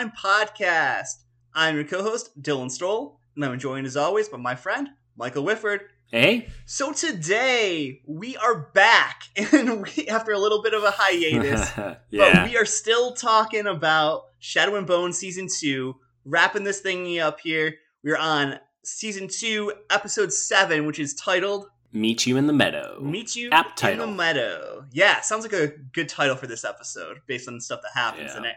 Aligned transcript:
welcome 0.00 0.12
to 0.16 0.22
the 0.22 0.22
Fantasy 0.22 0.54
Rewind 0.54 0.56
podcast. 0.58 1.24
I'm 1.54 1.74
your 1.74 1.84
co-host 1.84 2.40
Dylan 2.42 2.70
Stoll, 2.70 3.20
and 3.36 3.44
I'm 3.44 3.58
joined 3.58 3.86
as 3.86 3.96
always 3.96 4.28
by 4.28 4.38
my 4.38 4.54
friend 4.54 4.88
Michael 5.16 5.44
Whifford. 5.44 5.80
Hey. 6.06 6.48
So 6.64 6.92
today 6.92 8.00
we 8.06 8.36
are 8.38 8.70
back, 8.72 9.24
and 9.52 9.82
we, 9.82 10.06
after 10.08 10.32
a 10.32 10.38
little 10.38 10.62
bit 10.62 10.74
of 10.74 10.82
a 10.84 10.90
hiatus, 10.90 11.70
yeah. 12.10 12.42
but 12.44 12.48
we 12.48 12.56
are 12.56 12.64
still 12.64 13.12
talking 13.12 13.66
about 13.66 14.24
Shadow 14.38 14.76
and 14.76 14.86
Bone 14.86 15.12
season 15.12 15.48
two. 15.48 15.96
Wrapping 16.24 16.64
this 16.64 16.80
thing 16.80 17.18
up 17.18 17.40
here, 17.40 17.74
we're 18.02 18.16
on 18.16 18.58
season 18.82 19.28
two, 19.28 19.72
episode 19.90 20.32
seven, 20.32 20.86
which 20.86 20.98
is 20.98 21.14
titled 21.14 21.66
Meet 21.92 22.26
You 22.26 22.36
in 22.36 22.46
the 22.46 22.52
Meadow. 22.52 22.98
Meet 23.00 23.36
You 23.36 23.50
App 23.50 23.66
in 23.70 23.74
title. 23.76 24.06
the 24.06 24.12
Meadow. 24.12 24.84
Yeah, 24.92 25.20
sounds 25.20 25.42
like 25.44 25.52
a 25.52 25.68
good 25.92 26.08
title 26.08 26.36
for 26.36 26.46
this 26.46 26.64
episode 26.64 27.18
based 27.26 27.48
on 27.48 27.54
the 27.54 27.60
stuff 27.60 27.80
that 27.82 27.92
happens 27.94 28.30
Yeah. 28.32 28.38
in 28.38 28.44
it. 28.46 28.54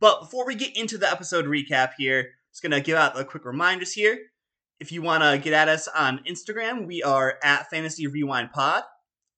But 0.00 0.20
before 0.20 0.46
we 0.46 0.54
get 0.54 0.76
into 0.76 0.98
the 0.98 1.10
episode 1.10 1.46
recap 1.46 1.92
here, 1.98 2.30
just 2.52 2.62
gonna 2.62 2.80
give 2.80 2.96
out 2.96 3.14
the 3.14 3.24
quick 3.24 3.44
reminders 3.44 3.92
here. 3.92 4.18
If 4.80 4.92
you 4.92 5.02
want 5.02 5.24
to 5.24 5.38
get 5.38 5.52
at 5.52 5.68
us 5.68 5.88
on 5.88 6.20
Instagram, 6.28 6.86
we 6.86 7.02
are 7.02 7.38
at 7.42 7.68
Fantasy 7.68 8.06
Rewind 8.06 8.52
Pod. 8.52 8.84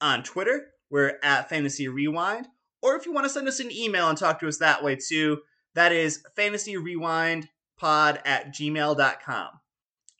On 0.03 0.23
Twitter, 0.23 0.67
we're 0.91 1.19
at 1.23 1.49
Fantasy 1.49 1.89
Rewind. 1.89 2.47
Or 2.83 2.97
if 2.97 3.07
you 3.07 3.13
want 3.13 3.25
to 3.25 3.31
send 3.31 3.49
us 3.49 3.61
an 3.61 3.71
email 3.71 4.09
and 4.09 4.19
talk 4.19 4.41
to 4.41 4.49
us 4.49 4.59
that 4.59 4.85
way 4.85 4.97
too, 4.97 5.41
that 5.75 5.93
is 5.93 6.23
Fantasy 6.37 6.77
Rewind 6.77 7.49
Pod 7.79 8.21
at 8.25 8.55
gmail.com. 8.55 9.49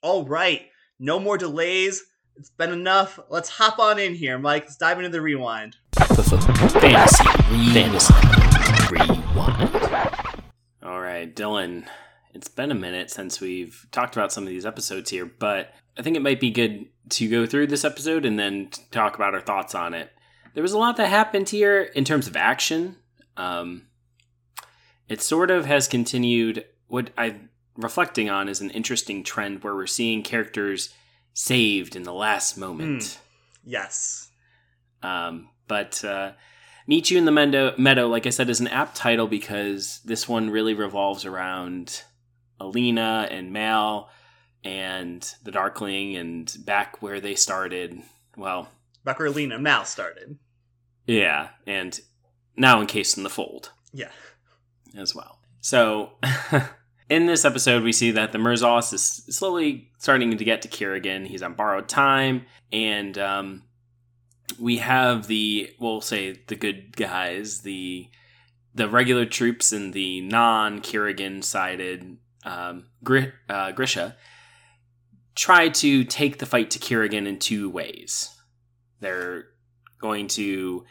All 0.03 0.25
right, 0.25 0.63
no 0.99 1.19
more 1.19 1.37
delays. 1.37 2.03
It's 2.37 2.51
been 2.51 2.73
enough. 2.73 3.19
Let's 3.29 3.51
hop 3.51 3.79
on 3.79 3.99
in 3.99 4.15
here, 4.15 4.39
Mike. 4.39 4.63
Let's 4.65 4.77
dive 4.77 4.99
into 4.99 5.11
the 5.11 5.21
rewind. 5.21 5.77
Fantasy. 5.93 7.25
Fantasy. 7.75 8.15
Rewind. 8.91 9.20
All 10.91 11.01
right, 11.01 11.33
Dylan. 11.33 11.87
It's 12.35 12.49
been 12.49 12.73
a 12.73 12.75
minute 12.75 13.13
since 13.13 13.41
we've 13.41 13.87
talked 13.93 14.17
about 14.17 14.33
some 14.33 14.43
of 14.43 14.49
these 14.49 14.67
episodes 14.67 15.09
here, 15.09 15.25
but 15.25 15.73
I 15.97 16.03
think 16.03 16.17
it 16.17 16.23
might 16.23 16.41
be 16.41 16.51
good 16.51 16.87
to 17.11 17.29
go 17.29 17.47
through 17.47 17.69
this 17.69 17.85
episode 17.85 18.25
and 18.25 18.37
then 18.37 18.71
talk 18.91 19.15
about 19.15 19.33
our 19.33 19.41
thoughts 19.41 19.77
on 19.77 19.95
it. 19.95 20.11
There 20.53 20.65
was 20.65 20.73
a 20.73 20.79
lot 20.79 20.97
that 20.97 21.07
happened 21.07 21.49
here 21.49 21.81
in 21.81 22.05
terms 22.05 22.27
of 22.27 22.37
action. 22.37 22.97
Um, 23.37 23.87
it 25.09 25.23
sort 25.23 25.53
of 25.53 25.65
has 25.65 25.87
continued 25.87 26.65
what 26.89 27.11
I'm 27.17 27.51
reflecting 27.77 28.29
on 28.29 28.49
is 28.49 28.61
an 28.61 28.71
interesting 28.71 29.23
trend 29.23 29.63
where 29.63 29.77
we're 29.77 29.87
seeing 29.87 30.25
characters 30.25 30.93
saved 31.35 31.95
in 31.95 32.03
the 32.03 32.13
last 32.13 32.59
moment. 32.59 33.21
Yes. 33.65 34.29
Um, 35.05 35.51
but 35.69 36.05
uh, 36.05 36.33
Meet 36.91 37.09
You 37.13 37.19
in 37.19 37.25
the 37.25 37.31
Meadow, 37.31 37.73
Meadow, 37.79 38.09
like 38.09 38.27
I 38.27 38.31
said, 38.31 38.51
is 38.51 38.59
an 38.59 38.67
apt 38.67 38.97
title 38.97 39.29
because 39.29 40.01
this 40.05 40.29
one 40.29 40.51
really 40.51 40.75
revolves 40.75 41.25
around 41.25 42.03
Alina 42.59 43.29
and 43.31 43.53
Mal 43.53 44.11
and 44.65 45.23
the 45.45 45.53
Darkling 45.53 46.17
and 46.17 46.53
back 46.65 47.01
where 47.01 47.21
they 47.21 47.37
started. 47.37 48.03
Well, 48.37 48.69
Back 49.05 49.21
where 49.21 49.31
Lena 49.31 49.55
and 49.55 49.63
Mal 49.63 49.85
started. 49.85 50.37
yeah, 51.07 51.51
and 51.65 52.01
now 52.57 52.81
encased 52.81 53.17
in 53.17 53.23
the 53.23 53.31
fold 53.31 53.71
Yeah. 53.93 54.11
as 54.99 55.15
well. 55.15 55.39
So, 55.61 56.15
in 57.09 57.27
this 57.27 57.45
episode, 57.45 57.85
we 57.85 57.93
see 57.93 58.11
that 58.11 58.33
the 58.33 58.39
Merzos 58.39 58.93
is 58.93 59.23
slowly 59.31 59.93
starting 59.99 60.37
to 60.37 60.45
get 60.45 60.61
to 60.63 60.69
Kirigan. 60.69 61.25
He's 61.29 61.43
on 61.45 61.55
borrowed 61.55 61.89
time, 61.89 62.47
and 62.73 63.17
um, 63.17 63.63
we 64.59 64.79
have 64.79 65.27
the 65.27 65.71
we'll 65.79 66.01
say 66.01 66.41
the 66.47 66.57
good 66.57 66.97
guys, 66.97 67.63
the 67.63 68.09
the 68.75 68.89
regular 68.89 69.27
troops, 69.27 69.73
and 69.73 69.93
the 69.93 70.21
non 70.21 70.81
Kirigan 70.81 71.43
sided 71.43 72.19
um, 72.45 72.87
Gri- 73.03 73.33
uh, 73.49 73.73
Grisha 73.73 74.17
try 75.35 75.69
to 75.69 76.05
take 76.05 76.39
the 76.39 76.47
fight 76.47 76.71
to 76.71 76.79
Kirigan 76.79 77.27
in 77.27 77.39
two 77.39 77.71
ways. 77.71 78.37
They're 79.01 79.47
going 80.01 80.29
to 80.29 80.85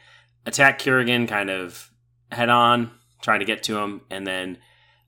attack 0.45 0.79
Kirigan 0.79 1.27
kind 1.27 1.49
of 1.49 1.91
head 2.31 2.49
on, 2.49 2.91
trying 3.21 3.39
to 3.39 3.45
get 3.45 3.63
to 3.63 3.77
him, 3.77 4.01
and 4.09 4.25
then 4.25 4.57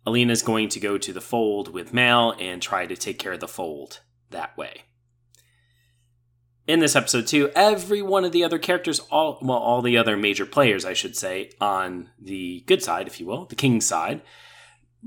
Alina's 0.05 0.43
going 0.43 0.69
to 0.69 0.79
go 0.79 0.97
to 0.97 1.13
the 1.13 1.21
fold 1.21 1.73
with 1.73 1.93
Mal 1.93 2.35
and 2.39 2.61
try 2.61 2.85
to 2.85 2.95
take 2.95 3.19
care 3.19 3.33
of 3.33 3.39
the 3.39 3.47
fold 3.47 4.01
that 4.29 4.55
way. 4.57 4.83
In 6.67 6.79
this 6.79 6.95
episode 6.95 7.27
too, 7.27 7.51
every 7.55 8.01
one 8.01 8.23
of 8.23 8.31
the 8.31 8.43
other 8.43 8.59
characters, 8.59 8.99
all 9.11 9.39
well, 9.41 9.57
all 9.57 9.81
the 9.81 9.97
other 9.97 10.15
major 10.15 10.45
players, 10.45 10.85
I 10.85 10.93
should 10.93 11.15
say, 11.15 11.51
on 11.59 12.09
the 12.19 12.63
good 12.67 12.83
side, 12.83 13.07
if 13.07 13.19
you 13.19 13.25
will, 13.25 13.45
the 13.45 13.55
king's 13.55 13.85
side, 13.85 14.21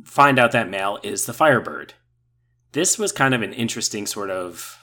find 0.05 0.39
out 0.39 0.53
that 0.53 0.69
Mal 0.69 0.99
is 1.03 1.27
the 1.27 1.33
Firebird. 1.33 1.95
This 2.73 2.99
was 2.99 3.13
kind 3.13 3.35
of 3.35 3.43
an 3.43 3.53
interesting 3.53 4.07
sort 4.07 4.31
of 4.31 4.77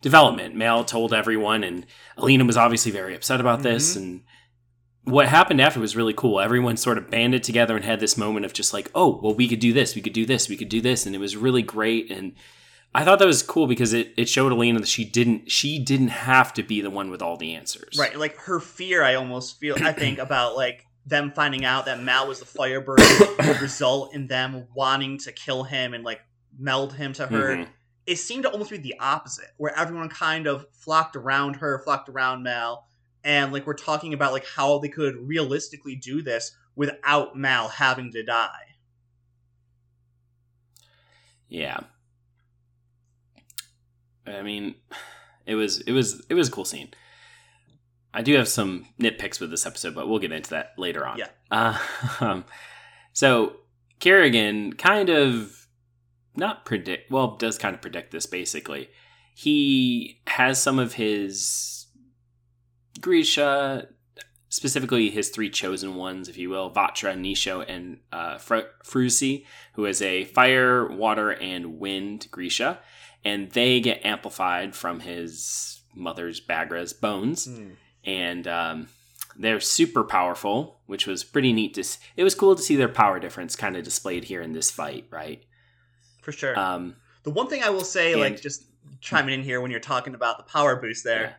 development. 0.00 0.54
Mal 0.54 0.84
told 0.84 1.12
everyone, 1.12 1.62
and 1.62 1.84
Alina 2.16 2.46
was 2.46 2.56
obviously 2.56 2.90
very 2.90 3.14
upset 3.14 3.40
about 3.40 3.62
this. 3.62 3.94
Mhm. 3.94 3.96
And 3.96 4.22
what 5.04 5.28
happened 5.28 5.60
after 5.60 5.80
was 5.80 5.96
really 5.96 6.14
cool. 6.14 6.40
Everyone 6.40 6.78
sort 6.78 6.96
of 6.96 7.10
banded 7.10 7.42
together 7.42 7.76
and 7.76 7.84
had 7.84 8.00
this 8.00 8.16
moment 8.16 8.46
of 8.46 8.54
just 8.54 8.72
like, 8.72 8.90
oh, 8.94 9.20
well, 9.22 9.34
we 9.34 9.48
could 9.48 9.60
do 9.60 9.74
this, 9.74 9.94
we 9.94 10.00
could 10.00 10.14
do 10.14 10.24
this, 10.24 10.48
we 10.48 10.56
could 10.56 10.70
do 10.70 10.80
this, 10.80 11.04
and 11.04 11.14
it 11.14 11.18
was 11.18 11.36
really 11.36 11.62
great. 11.62 12.10
And 12.10 12.32
I 12.94 13.04
thought 13.04 13.20
that 13.20 13.26
was 13.26 13.42
cool 13.42 13.66
because 13.66 13.92
it, 13.92 14.12
it 14.16 14.28
showed 14.28 14.52
Elena 14.52 14.80
that 14.80 14.88
she 14.88 15.04
didn't 15.04 15.50
she 15.50 15.78
didn't 15.78 16.08
have 16.08 16.52
to 16.54 16.62
be 16.62 16.80
the 16.80 16.90
one 16.90 17.10
with 17.10 17.22
all 17.22 17.36
the 17.36 17.54
answers. 17.54 17.96
Right. 17.98 18.16
Like 18.16 18.36
her 18.38 18.58
fear, 18.58 19.04
I 19.04 19.14
almost 19.14 19.60
feel, 19.60 19.76
I 19.80 19.92
think, 19.92 20.18
about 20.20 20.56
like 20.56 20.86
them 21.06 21.32
finding 21.34 21.64
out 21.64 21.86
that 21.86 22.02
Mal 22.02 22.26
was 22.26 22.40
the 22.40 22.46
Firebird 22.46 23.00
would 23.38 23.60
result 23.60 24.14
in 24.14 24.26
them 24.26 24.66
wanting 24.74 25.18
to 25.18 25.32
kill 25.32 25.62
him 25.62 25.94
and 25.94 26.04
like 26.04 26.20
meld 26.58 26.92
him 26.94 27.12
to 27.14 27.26
her. 27.26 27.56
Mhm. 27.56 27.68
It 28.06 28.16
seemed 28.16 28.42
to 28.42 28.50
almost 28.50 28.70
be 28.70 28.76
the 28.76 28.96
opposite, 28.98 29.50
where 29.56 29.76
everyone 29.78 30.08
kind 30.08 30.48
of 30.48 30.66
flocked 30.72 31.14
around 31.14 31.56
her, 31.56 31.80
flocked 31.84 32.08
around 32.08 32.42
Mal, 32.42 32.86
and 33.22 33.52
like 33.52 33.66
we're 33.66 33.74
talking 33.74 34.14
about 34.14 34.32
like 34.32 34.46
how 34.46 34.78
they 34.78 34.88
could 34.88 35.14
realistically 35.16 35.94
do 35.94 36.22
this 36.22 36.56
without 36.74 37.36
Mal 37.36 37.68
having 37.68 38.10
to 38.12 38.24
die. 38.24 38.74
Yeah. 41.48 41.80
I 44.30 44.42
mean, 44.42 44.74
it 45.46 45.54
was 45.54 45.80
it 45.80 45.92
was 45.92 46.24
it 46.28 46.34
was 46.34 46.48
a 46.48 46.50
cool 46.50 46.64
scene. 46.64 46.90
I 48.12 48.22
do 48.22 48.34
have 48.34 48.48
some 48.48 48.86
nitpicks 49.00 49.40
with 49.40 49.50
this 49.50 49.66
episode, 49.66 49.94
but 49.94 50.08
we'll 50.08 50.18
get 50.18 50.32
into 50.32 50.50
that 50.50 50.72
later 50.76 51.06
on. 51.06 51.18
Yeah. 51.18 51.28
Uh, 51.50 51.78
um, 52.20 52.44
so 53.12 53.56
Kirigan 54.00 54.76
kind 54.76 55.08
of 55.08 55.68
not 56.36 56.64
predict 56.64 57.10
well 57.10 57.36
does 57.36 57.58
kind 57.58 57.74
of 57.74 57.80
predict 57.80 58.10
this 58.10 58.26
basically. 58.26 58.88
He 59.34 60.20
has 60.26 60.60
some 60.60 60.78
of 60.78 60.94
his 60.94 61.86
Grisha, 63.00 63.88
specifically 64.48 65.10
his 65.10 65.30
three 65.30 65.50
chosen 65.50 65.94
ones, 65.94 66.28
if 66.28 66.36
you 66.36 66.50
will, 66.50 66.70
Vatra, 66.70 67.14
Nisho, 67.16 67.64
and 67.66 68.00
uh, 68.12 68.38
Fr- 68.38 68.70
Frusi, 68.84 69.46
who 69.74 69.86
is 69.86 70.02
a 70.02 70.24
fire, 70.24 70.90
water, 70.90 71.30
and 71.30 71.78
wind 71.78 72.28
Grisha, 72.30 72.80
and 73.24 73.50
they 73.52 73.80
get 73.80 74.04
amplified 74.04 74.74
from 74.74 75.00
his 75.00 75.82
mother's 75.94 76.40
Baghra's 76.40 76.92
bones 76.92 77.48
and 78.04 78.46
um, 78.48 78.88
they're 79.36 79.60
super 79.60 80.04
powerful, 80.04 80.80
which 80.86 81.06
was 81.06 81.24
pretty 81.24 81.52
neat 81.52 81.74
to. 81.74 81.80
s- 81.80 81.98
It 82.16 82.24
was 82.24 82.34
cool 82.34 82.54
to 82.56 82.62
see 82.62 82.76
their 82.76 82.88
power 82.88 83.18
difference 83.20 83.56
kind 83.56 83.76
of 83.76 83.84
displayed 83.84 84.24
here 84.24 84.40
in 84.40 84.52
this 84.52 84.70
fight, 84.70 85.06
right? 85.10 85.42
For 86.22 86.32
sure. 86.32 86.58
Um, 86.58 86.96
the 87.24 87.30
one 87.30 87.48
thing 87.48 87.62
I 87.62 87.70
will 87.70 87.84
say, 87.84 88.14
like 88.16 88.40
just 88.40 88.64
chiming 89.00 89.34
in 89.34 89.42
here 89.42 89.60
when 89.60 89.70
you're 89.70 89.80
talking 89.80 90.14
about 90.14 90.38
the 90.38 90.44
power 90.44 90.76
boost 90.76 91.04
there. 91.04 91.22
yeah. 91.22 91.32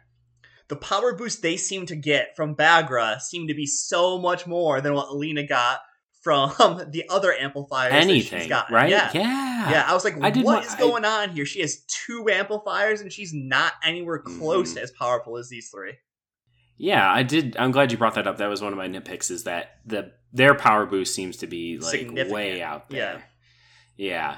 the 0.67 0.75
power 0.75 1.13
boost 1.13 1.41
they 1.41 1.57
seem 1.57 1.85
to 1.87 1.95
get 1.95 2.35
from 2.35 2.55
Bagra 2.55 3.19
seem 3.19 3.47
to 3.47 3.53
be 3.53 3.65
so 3.65 4.17
much 4.19 4.45
more 4.47 4.81
than 4.81 4.93
what 4.93 5.09
Alina 5.09 5.43
got 5.43 5.79
from 6.21 6.81
the 6.91 7.03
other 7.09 7.33
amplifiers 7.33 7.91
that 7.91 8.03
she's 8.03 8.31
anything, 8.31 8.49
got. 8.49 8.71
right? 8.71 8.89
Yeah. 8.89 9.09
yeah, 9.13 9.71
Yeah, 9.71 9.85
I 9.87 9.93
was 9.93 10.03
like, 10.05 10.15
I 10.21 10.29
what 10.41 10.67
I- 10.69 10.77
going 10.79 11.03
on 11.05 11.29
here? 11.31 11.45
She 11.45 11.61
has 11.61 11.83
two 11.87 12.27
amplifiers 12.31 13.01
and 13.01 13.11
she's 13.11 13.33
not 13.33 13.73
anywhere 13.83 14.19
close 14.19 14.71
Mhm. 14.71 14.75
to 14.75 14.81
as 14.83 14.91
powerful 14.91 15.37
as 15.37 15.49
these 15.49 15.69
three. 15.69 15.93
Yeah, 16.77 17.11
I 17.11 17.21
did. 17.23 17.55
I'm 17.59 17.71
glad 17.71 17.91
you 17.91 17.97
brought 17.97 18.15
that 18.15 18.25
up. 18.27 18.37
That 18.37 18.47
was 18.49 18.61
one 18.61 18.71
of 18.73 18.77
my 18.77 18.87
nitpicks. 18.87 19.29
Is 19.29 19.43
that 19.43 19.77
the 19.85 20.13
their 20.33 20.55
power 20.55 20.85
boost 20.85 21.13
seems 21.13 21.37
to 21.37 21.47
be 21.47 21.77
like 21.77 22.09
way 22.31 22.61
out 22.63 22.85
Yeah. 22.89 22.97
there. 22.97 23.23
Yeah. 23.97 24.37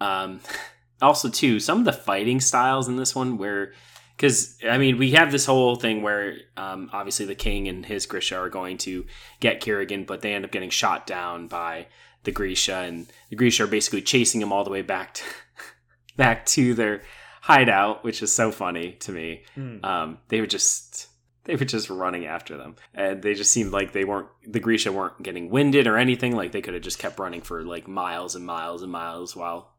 Um, 0.00 0.40
also, 1.02 1.28
too, 1.30 1.60
some 1.60 1.78
of 1.78 1.84
the 1.84 1.92
fighting 1.92 2.40
styles 2.40 2.88
in 2.88 2.96
this 2.96 3.14
one, 3.14 3.38
where 3.38 3.72
because 4.18 4.58
I 4.68 4.78
mean, 4.78 4.98
we 4.98 5.12
have 5.12 5.30
this 5.30 5.46
whole 5.46 5.76
thing 5.76 6.02
where 6.02 6.38
um, 6.56 6.90
obviously 6.92 7.24
the 7.24 7.36
king 7.36 7.68
and 7.68 7.86
his 7.86 8.04
Grisha 8.04 8.36
are 8.36 8.48
going 8.48 8.76
to 8.78 9.06
get 9.38 9.60
Kirigan, 9.60 10.06
but 10.06 10.22
they 10.22 10.34
end 10.34 10.44
up 10.44 10.50
getting 10.50 10.70
shot 10.70 11.06
down 11.06 11.46
by 11.46 11.86
the 12.24 12.32
Grisha, 12.32 12.78
and 12.78 13.06
the 13.30 13.36
Grisha 13.36 13.64
are 13.64 13.68
basically 13.68 14.02
chasing 14.02 14.42
him 14.42 14.52
all 14.52 14.64
the 14.64 14.70
way 14.70 14.82
back 14.82 15.14
to 15.14 15.22
back 16.16 16.44
to 16.46 16.74
their 16.74 17.02
hideout, 17.42 18.02
which 18.02 18.20
is 18.20 18.32
so 18.32 18.50
funny 18.50 18.94
to 19.00 19.12
me. 19.12 19.44
Hmm. 19.54 19.84
Um, 19.84 20.18
they 20.28 20.40
were 20.40 20.48
just 20.48 21.06
they 21.44 21.54
were 21.54 21.64
just 21.64 21.88
running 21.88 22.26
after 22.26 22.56
them, 22.56 22.74
and 22.94 23.22
they 23.22 23.34
just 23.34 23.52
seemed 23.52 23.70
like 23.70 23.92
they 23.92 24.04
weren't 24.04 24.28
the 24.44 24.58
Grisha 24.58 24.90
weren't 24.90 25.22
getting 25.22 25.48
winded 25.48 25.86
or 25.86 25.96
anything. 25.96 26.34
Like 26.34 26.50
they 26.50 26.60
could 26.60 26.74
have 26.74 26.82
just 26.82 26.98
kept 26.98 27.20
running 27.20 27.40
for 27.40 27.62
like 27.62 27.86
miles 27.86 28.34
and 28.34 28.44
miles 28.44 28.82
and 28.82 28.90
miles. 28.90 29.36
While, 29.36 29.76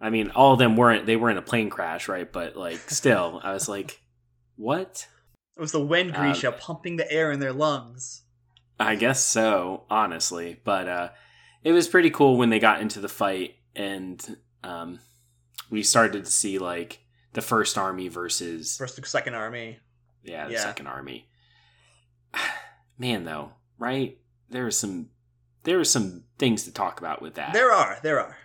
I 0.00 0.10
mean, 0.10 0.30
all 0.30 0.52
of 0.52 0.58
them 0.58 0.76
weren't 0.76 1.06
they 1.06 1.16
were 1.16 1.30
in 1.30 1.38
a 1.38 1.42
plane 1.42 1.70
crash, 1.70 2.08
right? 2.08 2.30
But 2.30 2.56
like 2.56 2.78
still, 2.90 3.40
I 3.42 3.52
was 3.52 3.68
like, 3.68 4.00
what? 4.56 5.06
It 5.56 5.60
was 5.60 5.72
the 5.72 5.84
wind 5.84 6.14
Um, 6.14 6.22
Grisha 6.22 6.52
pumping 6.52 6.96
the 6.96 7.10
air 7.10 7.32
in 7.32 7.40
their 7.40 7.52
lungs. 7.52 8.22
I 8.78 8.94
guess 8.94 9.24
so, 9.24 9.84
honestly. 9.90 10.60
But 10.62 10.88
uh, 10.88 11.08
it 11.64 11.72
was 11.72 11.88
pretty 11.88 12.10
cool 12.10 12.36
when 12.36 12.50
they 12.50 12.60
got 12.60 12.80
into 12.80 13.00
the 13.00 13.08
fight 13.08 13.56
and 13.74 14.36
um, 14.62 15.00
we 15.70 15.82
started 15.82 16.24
to 16.24 16.30
see 16.30 16.58
like 16.58 17.00
the 17.32 17.42
first 17.42 17.76
army 17.76 18.06
versus 18.08 18.76
First 18.76 18.96
the 18.96 19.06
second 19.06 19.34
army. 19.34 19.78
yeah 20.22 20.46
the 20.46 20.52
Yeah. 20.54 20.60
second 20.60 20.86
army. 20.86 21.28
Man, 22.98 23.24
though, 23.24 23.52
right? 23.78 24.18
There 24.50 24.66
are 24.66 24.70
some 24.72 25.10
there 25.64 25.78
are 25.78 25.84
some 25.84 26.24
things 26.38 26.64
to 26.64 26.72
talk 26.72 26.98
about 27.00 27.20
with 27.20 27.34
that. 27.34 27.52
There 27.52 27.72
are, 27.72 27.98
there 28.02 28.20
are. 28.20 28.36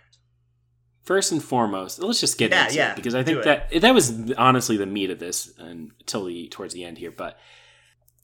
First 1.04 1.32
and 1.32 1.42
foremost, 1.42 1.98
let's 1.98 2.20
just 2.20 2.38
get 2.38 2.50
Yeah, 2.50 2.64
into 2.64 2.76
yeah, 2.76 2.90
it 2.92 2.96
because 2.96 3.14
I 3.14 3.22
think 3.22 3.42
that 3.44 3.70
that 3.82 3.92
was 3.94 4.32
honestly 4.38 4.76
the 4.78 4.86
meat 4.86 5.10
of 5.10 5.18
this 5.18 5.52
until 5.58 6.24
the 6.24 6.48
towards 6.48 6.72
the 6.72 6.84
end 6.84 6.96
here. 6.98 7.10
But 7.10 7.38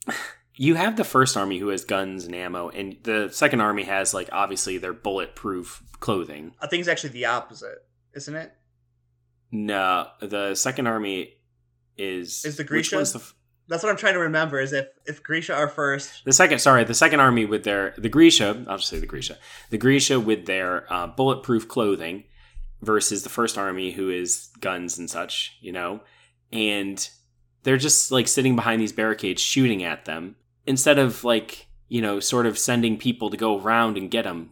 you 0.54 0.74
have 0.76 0.96
the 0.96 1.04
first 1.04 1.36
army 1.36 1.58
who 1.58 1.68
has 1.68 1.84
guns 1.84 2.24
and 2.24 2.34
ammo, 2.34 2.70
and 2.70 2.96
the 3.02 3.28
second 3.32 3.60
army 3.60 3.84
has 3.84 4.14
like 4.14 4.28
obviously 4.32 4.78
their 4.78 4.92
bulletproof 4.94 5.82
clothing. 6.00 6.54
I 6.60 6.66
think 6.68 6.80
it's 6.80 6.88
actually 6.88 7.10
the 7.10 7.26
opposite, 7.26 7.84
isn't 8.14 8.34
it? 8.34 8.52
No, 9.52 10.06
the 10.20 10.54
second 10.54 10.86
army 10.86 11.34
is 11.98 12.44
Is 12.44 12.56
the 12.56 12.62
which 12.62 12.68
Grisha? 12.68 12.96
one's 12.96 13.12
the 13.12 13.18
f- 13.18 13.34
That's 13.68 13.82
what 13.82 13.90
I'm 13.90 13.96
trying 13.98 14.14
to 14.14 14.20
remember. 14.20 14.58
Is 14.60 14.72
if 14.72 14.86
if 15.06 15.22
Grisha 15.22 15.54
are 15.54 15.68
first, 15.68 16.24
The 16.24 16.32
second, 16.32 16.60
sorry, 16.60 16.84
the 16.84 16.94
second 16.94 17.20
army 17.20 17.44
with 17.44 17.64
their 17.64 17.94
the 17.98 18.08
Grisha. 18.08 18.64
I'll 18.68 18.78
just 18.78 18.88
say 18.88 19.00
the 19.00 19.06
Grisha. 19.06 19.36
The 19.70 19.76
Grisha 19.78 20.18
with 20.20 20.46
their 20.46 20.90
uh, 20.90 21.08
bulletproof 21.08 21.68
clothing 21.68 22.24
versus 22.82 23.22
the 23.22 23.28
first 23.28 23.58
army 23.58 23.92
who 23.92 24.10
is 24.10 24.50
guns 24.60 24.98
and 24.98 25.10
such, 25.10 25.56
you 25.60 25.72
know, 25.72 26.00
and 26.52 27.08
they're 27.62 27.76
just 27.76 28.10
like 28.10 28.28
sitting 28.28 28.56
behind 28.56 28.80
these 28.80 28.92
barricades 28.92 29.42
shooting 29.42 29.82
at 29.82 30.04
them 30.04 30.36
instead 30.66 30.98
of 30.98 31.24
like 31.24 31.66
you 31.88 32.00
know 32.00 32.20
sort 32.20 32.46
of 32.46 32.58
sending 32.58 32.96
people 32.96 33.30
to 33.30 33.36
go 33.36 33.60
around 33.60 33.96
and 33.96 34.10
get 34.10 34.24
them 34.24 34.50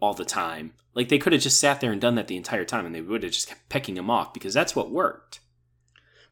all 0.00 0.14
the 0.14 0.24
time. 0.24 0.72
Like 0.94 1.08
they 1.08 1.18
could 1.18 1.32
have 1.32 1.42
just 1.42 1.60
sat 1.60 1.80
there 1.80 1.92
and 1.92 2.00
done 2.00 2.16
that 2.16 2.28
the 2.28 2.36
entire 2.36 2.64
time, 2.64 2.84
and 2.84 2.94
they 2.94 3.00
would 3.00 3.22
have 3.22 3.32
just 3.32 3.48
kept 3.48 3.68
pecking 3.68 3.94
them 3.94 4.10
off 4.10 4.34
because 4.34 4.52
that's 4.52 4.74
what 4.74 4.90
worked. 4.90 5.40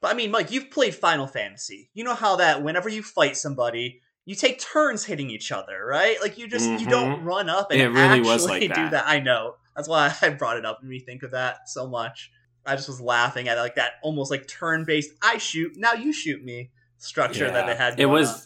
but 0.00 0.10
I 0.10 0.14
mean, 0.14 0.30
Mike, 0.30 0.50
you've 0.50 0.70
played 0.70 0.94
Final 0.94 1.26
Fantasy. 1.26 1.90
You 1.94 2.04
know 2.04 2.14
how 2.14 2.36
that 2.36 2.62
whenever 2.62 2.88
you 2.88 3.02
fight 3.02 3.36
somebody, 3.36 4.00
you 4.24 4.34
take 4.34 4.60
turns 4.60 5.04
hitting 5.04 5.30
each 5.30 5.52
other, 5.52 5.86
right? 5.86 6.20
Like 6.20 6.38
you 6.38 6.48
just 6.48 6.68
you 6.68 6.86
don't 6.86 7.18
mm-hmm. 7.18 7.26
run 7.26 7.48
up 7.48 7.70
and 7.70 7.80
It 7.80 7.88
really 7.88 8.20
was 8.20 8.44
actually 8.44 8.68
like 8.68 8.68
do 8.74 8.82
that. 8.82 8.90
that. 8.90 9.08
I 9.08 9.20
know. 9.20 9.54
That's 9.78 9.88
why 9.88 10.12
I 10.22 10.28
brought 10.30 10.58
it 10.58 10.66
up 10.66 10.80
and 10.80 10.90
me 10.90 10.98
think 10.98 11.22
of 11.22 11.30
that 11.30 11.68
so 11.70 11.86
much. 11.86 12.30
I 12.66 12.76
just 12.76 12.88
was 12.88 13.00
laughing 13.00 13.48
at 13.48 13.56
like 13.56 13.76
that 13.76 13.92
almost 14.02 14.30
like 14.30 14.46
turn 14.46 14.84
based. 14.84 15.10
I 15.22 15.38
shoot 15.38 15.72
now, 15.76 15.94
you 15.94 16.12
shoot 16.12 16.44
me 16.44 16.70
structure 16.98 17.50
that 17.50 17.66
they 17.66 17.74
had. 17.76 17.98
It 17.98 18.06
was 18.06 18.28
on. 18.30 18.40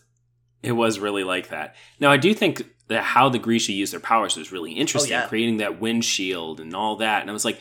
it 0.63 0.73
was 0.73 1.01
really 1.01 1.25
like 1.25 1.49
that. 1.49 1.75
Now 1.99 2.13
I 2.13 2.19
do 2.19 2.33
think 2.35 2.63
that 2.89 3.03
how 3.03 3.31
the 3.31 3.39
Grisha 3.39 3.73
used 3.73 3.93
their 3.93 4.01
powers 4.01 4.37
was 4.37 4.53
really 4.53 4.73
interesting, 4.73 5.13
Oh, 5.15 5.21
yeah. 5.21 5.27
creating 5.27 5.57
that 5.57 5.81
windshield 5.81 6.61
and 6.61 6.77
all 6.77 6.97
that. 6.97 7.23
And 7.23 7.31
I 7.31 7.33
was 7.33 7.45
like, 7.45 7.59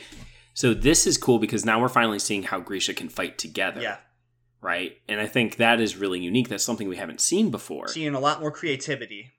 so 0.54 0.74
this 0.74 1.06
is 1.06 1.16
cool 1.16 1.38
because 1.38 1.64
now 1.64 1.80
we're 1.80 1.88
finally 1.88 2.18
seeing 2.18 2.42
how 2.42 2.60
Grisha 2.60 2.92
can 2.94 3.08
fight 3.08 3.38
together. 3.38 3.80
yeah, 3.80 3.96
Right. 4.60 4.98
And 5.08 5.18
I 5.20 5.26
think 5.26 5.56
that 5.56 5.80
is 5.80 5.96
really 5.96 6.20
unique. 6.20 6.48
That's 6.48 6.62
something 6.62 6.88
we 6.88 6.96
haven't 6.96 7.20
seen 7.20 7.50
before. 7.50 7.88
seeing 7.88 8.14
a 8.14 8.20
lot 8.20 8.40
more 8.40 8.50
creativity. 8.52 9.30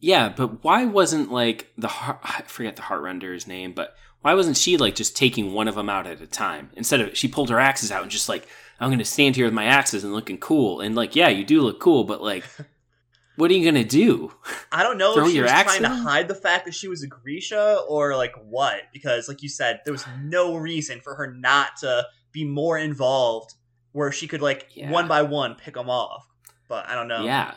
Yeah, 0.00 0.28
but 0.28 0.62
why 0.62 0.84
wasn't 0.84 1.32
like 1.32 1.72
the 1.78 1.88
heart, 1.88 2.18
I 2.22 2.42
forget 2.42 2.76
the 2.76 2.82
Heartrender's 2.82 3.46
name, 3.46 3.72
but 3.72 3.96
why 4.20 4.34
wasn't 4.34 4.56
she 4.56 4.76
like 4.76 4.94
just 4.94 5.16
taking 5.16 5.52
one 5.52 5.68
of 5.68 5.74
them 5.74 5.88
out 5.88 6.06
at 6.06 6.20
a 6.20 6.26
time 6.26 6.70
instead 6.74 7.00
of 7.00 7.16
she 7.16 7.28
pulled 7.28 7.50
her 7.50 7.60
axes 7.60 7.90
out 7.92 8.02
and 8.02 8.10
just 8.10 8.28
like 8.28 8.46
I'm 8.80 8.90
gonna 8.90 9.04
stand 9.04 9.36
here 9.36 9.44
with 9.46 9.54
my 9.54 9.64
axes 9.66 10.04
and 10.04 10.12
looking 10.12 10.38
cool 10.38 10.80
and 10.80 10.94
like 10.94 11.14
yeah 11.16 11.28
you 11.28 11.44
do 11.44 11.60
look 11.62 11.80
cool 11.80 12.04
but 12.04 12.20
like 12.20 12.44
what 13.36 13.50
are 13.50 13.54
you 13.54 13.64
gonna 13.64 13.84
do? 13.84 14.32
I 14.72 14.82
don't 14.82 14.98
know 14.98 15.14
Throw 15.14 15.24
if 15.26 15.30
she 15.30 15.36
your 15.36 15.44
was 15.44 15.52
trying 15.62 15.82
to 15.82 15.88
hide 15.88 16.28
the 16.28 16.34
fact 16.34 16.64
that 16.64 16.74
she 16.74 16.88
was 16.88 17.02
a 17.02 17.06
Grisha 17.06 17.82
or 17.88 18.16
like 18.16 18.34
what, 18.48 18.82
because 18.92 19.28
like 19.28 19.42
you 19.42 19.48
said, 19.48 19.80
there 19.84 19.92
was 19.92 20.04
no 20.22 20.56
reason 20.56 21.00
for 21.00 21.14
her 21.14 21.32
not 21.32 21.76
to 21.78 22.06
be 22.32 22.44
more 22.44 22.78
involved, 22.78 23.54
where 23.92 24.10
she 24.10 24.26
could 24.26 24.42
like 24.42 24.70
Yeah. 24.74 24.90
one 24.90 25.06
by 25.06 25.22
one 25.22 25.54
pick 25.54 25.74
them 25.74 25.88
off. 25.90 26.26
But 26.68 26.88
I 26.88 26.94
don't 26.94 27.08
know. 27.08 27.24
Yeah. 27.24 27.54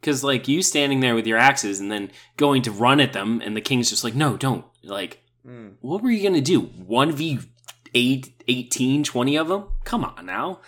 Because, 0.00 0.22
like, 0.22 0.46
you 0.48 0.62
standing 0.62 1.00
there 1.00 1.14
with 1.14 1.26
your 1.26 1.38
axes 1.38 1.80
and 1.80 1.90
then 1.90 2.10
going 2.36 2.62
to 2.62 2.70
run 2.70 3.00
at 3.00 3.12
them, 3.12 3.40
and 3.44 3.56
the 3.56 3.60
king's 3.60 3.90
just 3.90 4.04
like, 4.04 4.14
no, 4.14 4.36
don't. 4.36 4.64
Like, 4.82 5.22
Mm. 5.46 5.74
what 5.80 6.02
were 6.02 6.10
you 6.10 6.22
going 6.22 6.34
to 6.34 6.40
do? 6.40 6.62
1v8, 7.94 8.32
18, 8.48 9.04
20 9.04 9.36
of 9.36 9.48
them? 9.48 9.64
Come 9.84 10.04
on 10.04 10.26
now. 10.26 10.60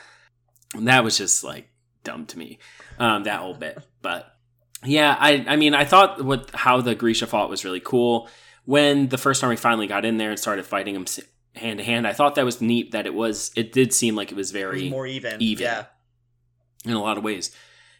And 0.75 0.87
that 0.89 1.03
was 1.05 1.17
just, 1.19 1.43
like, 1.45 1.69
dumb 2.05 2.27
to 2.27 2.39
me, 2.39 2.59
um, 2.99 3.25
that 3.25 3.41
whole 3.41 3.55
bit. 3.55 3.79
But, 4.01 4.33
yeah, 4.85 5.17
I, 5.19 5.45
I 5.49 5.57
mean, 5.57 5.75
I 5.75 5.85
thought 5.85 6.25
what 6.25 6.51
how 6.55 6.81
the 6.81 6.95
Grisha 6.95 7.27
fought 7.27 7.51
was 7.51 7.65
really 7.65 7.81
cool. 7.81 8.29
When 8.65 9.09
the 9.09 9.19
first 9.19 9.43
army 9.43 9.57
finally 9.57 9.89
got 9.89 10.05
in 10.05 10.19
there 10.19 10.31
and 10.31 10.39
started 10.39 10.65
fighting 10.67 10.95
them 10.95 11.05
hand 11.57 11.79
to 11.81 11.85
hand, 11.85 12.07
I 12.07 12.13
thought 12.13 12.37
that 12.37 12.45
was 12.45 12.61
neat 12.61 12.93
that 12.93 13.07
it 13.07 13.15
was, 13.15 13.51
it 13.57 13.73
did 13.73 13.93
seem 13.93 14.15
like 14.15 14.31
it 14.31 14.37
was 14.37 14.51
It 14.51 14.59
very 14.59 14.83
was 14.85 14.91
more 14.93 15.07
even. 15.09 15.43
even. 15.43 15.65
Yeah. 15.65 15.87
in 16.85 16.93
a 16.93 17.03
lot 17.03 17.19
of 17.19 17.25
ways. 17.25 17.51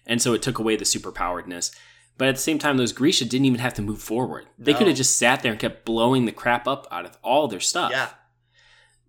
And 0.09 0.21
so 0.21 0.33
it 0.33 0.43
took 0.43 0.59
away 0.59 0.75
the 0.75 0.85
superpoweredness. 0.85 1.73
But 2.17 2.27
at 2.27 2.35
the 2.35 2.41
same 2.41 2.59
time, 2.59 2.79
those 2.79 2.93
Grisha 2.93 3.25
didn't 3.27 3.45
even 3.45 3.61
have 3.61 3.75
to 3.75 3.83
move 3.83 4.03
forward. 4.03 4.47
They 4.59 4.73
No. 4.73 4.79
could 4.79 4.87
have 4.89 4.97
just 4.97 5.17
sat 5.17 5.43
there 5.43 5.53
and 5.53 5.61
kept 5.61 5.85
blowing 5.85 6.25
the 6.25 6.33
crap 6.33 6.67
up 6.67 6.89
out 6.91 7.05
of 7.05 7.17
all 7.23 7.47
their 7.47 7.61
stuff. 7.61 7.93
Yeah. 7.93 8.09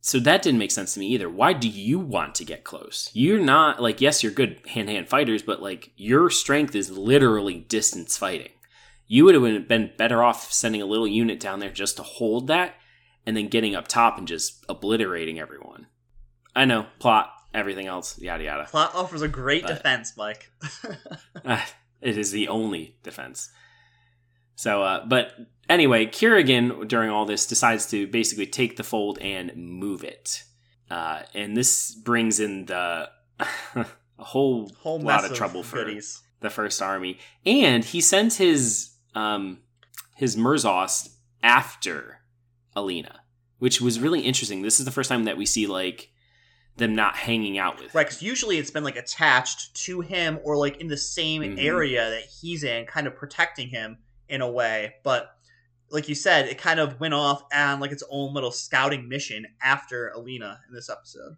So 0.01 0.19
that 0.19 0.41
didn't 0.41 0.59
make 0.59 0.71
sense 0.71 0.93
to 0.93 0.99
me 0.99 1.07
either. 1.07 1.29
Why 1.29 1.51
do 1.53 1.67
you 1.67 1.99
want 1.99 2.35
to 2.35 2.45
get 2.45 2.63
close? 2.63 3.09
You're 3.13 3.39
not 3.39 3.81
like 3.81 3.99
yes, 3.99 4.21
you're 4.23 4.31
good 4.31 4.61
hand 4.67 4.87
to 4.87 4.93
hand 4.93 5.09
fighters, 5.09 5.41
but 5.41 5.61
like 5.61 5.91
your 5.97 6.29
strength 6.29 6.75
is 6.75 6.91
literally 6.97 7.55
distance 7.67 8.15
fighting. 8.15 8.51
You 9.07 9.25
would 9.25 9.35
have 9.35 9.67
been 9.67 9.91
better 9.97 10.23
off 10.23 10.53
sending 10.53 10.81
a 10.81 10.85
little 10.85 11.07
unit 11.07 11.39
down 11.39 11.59
there 11.59 11.71
just 11.71 11.97
to 11.97 12.03
hold 12.03 12.47
that, 12.47 12.75
and 13.25 13.35
then 13.35 13.47
getting 13.47 13.75
up 13.75 13.87
top 13.87 14.17
and 14.17 14.27
just 14.27 14.63
obliterating 14.69 15.39
everyone. 15.39 15.87
I 16.55 16.65
know 16.65 16.85
plot, 16.99 17.31
everything 17.53 17.87
else, 17.87 18.19
yada 18.19 18.43
yada. 18.43 18.65
Plot 18.65 18.93
offers 18.95 19.21
a 19.21 19.27
great 19.27 19.63
But- 19.63 19.75
defense, 19.75 20.13
Mike. 20.17 20.51
Ah, 21.45 21.65
it 22.01 22.17
is 22.17 22.31
the 22.31 22.47
only 22.47 22.95
defense. 23.03 23.49
So, 24.55 24.83
uh, 24.83 25.05
but 25.05 25.33
anyway, 25.69 26.05
Kirigan 26.05 26.87
during 26.87 27.09
all 27.09 27.25
this 27.25 27.45
decides 27.47 27.85
to 27.91 28.07
basically 28.07 28.45
take 28.45 28.75
the 28.75 28.83
fold 28.83 29.17
and 29.19 29.55
move 29.55 30.03
it, 30.03 30.43
uh, 30.91 31.21
and 31.33 31.55
this 31.55 31.93
brings 31.95 32.39
in 32.41 32.65
the 32.65 33.09
a 33.39 33.85
whole, 34.17 34.69
Whole 34.79 34.99
lot 34.99 35.21
mess 35.21 35.31
of 35.31 35.37
trouble 35.37 35.63
for 35.63 35.77
goodies. 35.77 36.21
the 36.41 36.49
first 36.49 36.81
army, 36.81 37.19
and 37.45 37.85
he 37.85 38.01
sends 38.01 38.35
his 38.37 38.91
um, 39.15 39.59
his 40.17 40.35
Merzos 40.35 41.09
after 41.41 42.19
Alina, 42.75 43.21
which 43.59 43.79
was 43.79 43.99
really 44.01 44.21
interesting. 44.21 44.61
This 44.61 44.79
is 44.79 44.85
the 44.85 44.91
first 44.91 45.07
time 45.09 45.23
that 45.23 45.37
we 45.37 45.45
see 45.45 45.67
like 45.67 46.09
them 46.79 46.95
not 46.95 47.15
hanging 47.15 47.57
out 47.57 47.79
with. 47.79 47.93
Right, 47.93 48.05
because 48.07 48.21
usually 48.23 48.57
it's 48.57 48.71
been 48.71 48.83
like 48.83 48.95
attached 48.95 49.75
to 49.85 50.01
him 50.01 50.39
or 50.43 50.57
like 50.57 50.77
in 50.77 50.87
the 50.87 50.97
same 50.97 51.41
Mhm. 51.43 51.63
area 51.63 52.09
that 52.09 52.23
he's 52.23 52.63
in, 52.63 52.85
kind 52.85 53.05
of 53.07 53.15
protecting 53.15 53.69
him 53.69 53.99
in 54.27 54.41
a 54.41 54.49
way. 54.49 54.95
But 55.03 55.29
like 55.91 56.07
you 56.09 56.15
said, 56.15 56.47
it 56.47 56.57
kind 56.57 56.79
of 56.79 56.99
went 56.99 57.13
off 57.13 57.43
on 57.53 57.79
like 57.79 57.91
its 57.91 58.03
own 58.09 58.33
little 58.33 58.51
scouting 58.51 59.07
mission 59.09 59.45
after 59.61 60.09
Alina 60.09 60.59
in 60.67 60.73
this 60.73 60.89
episode. 60.89 61.37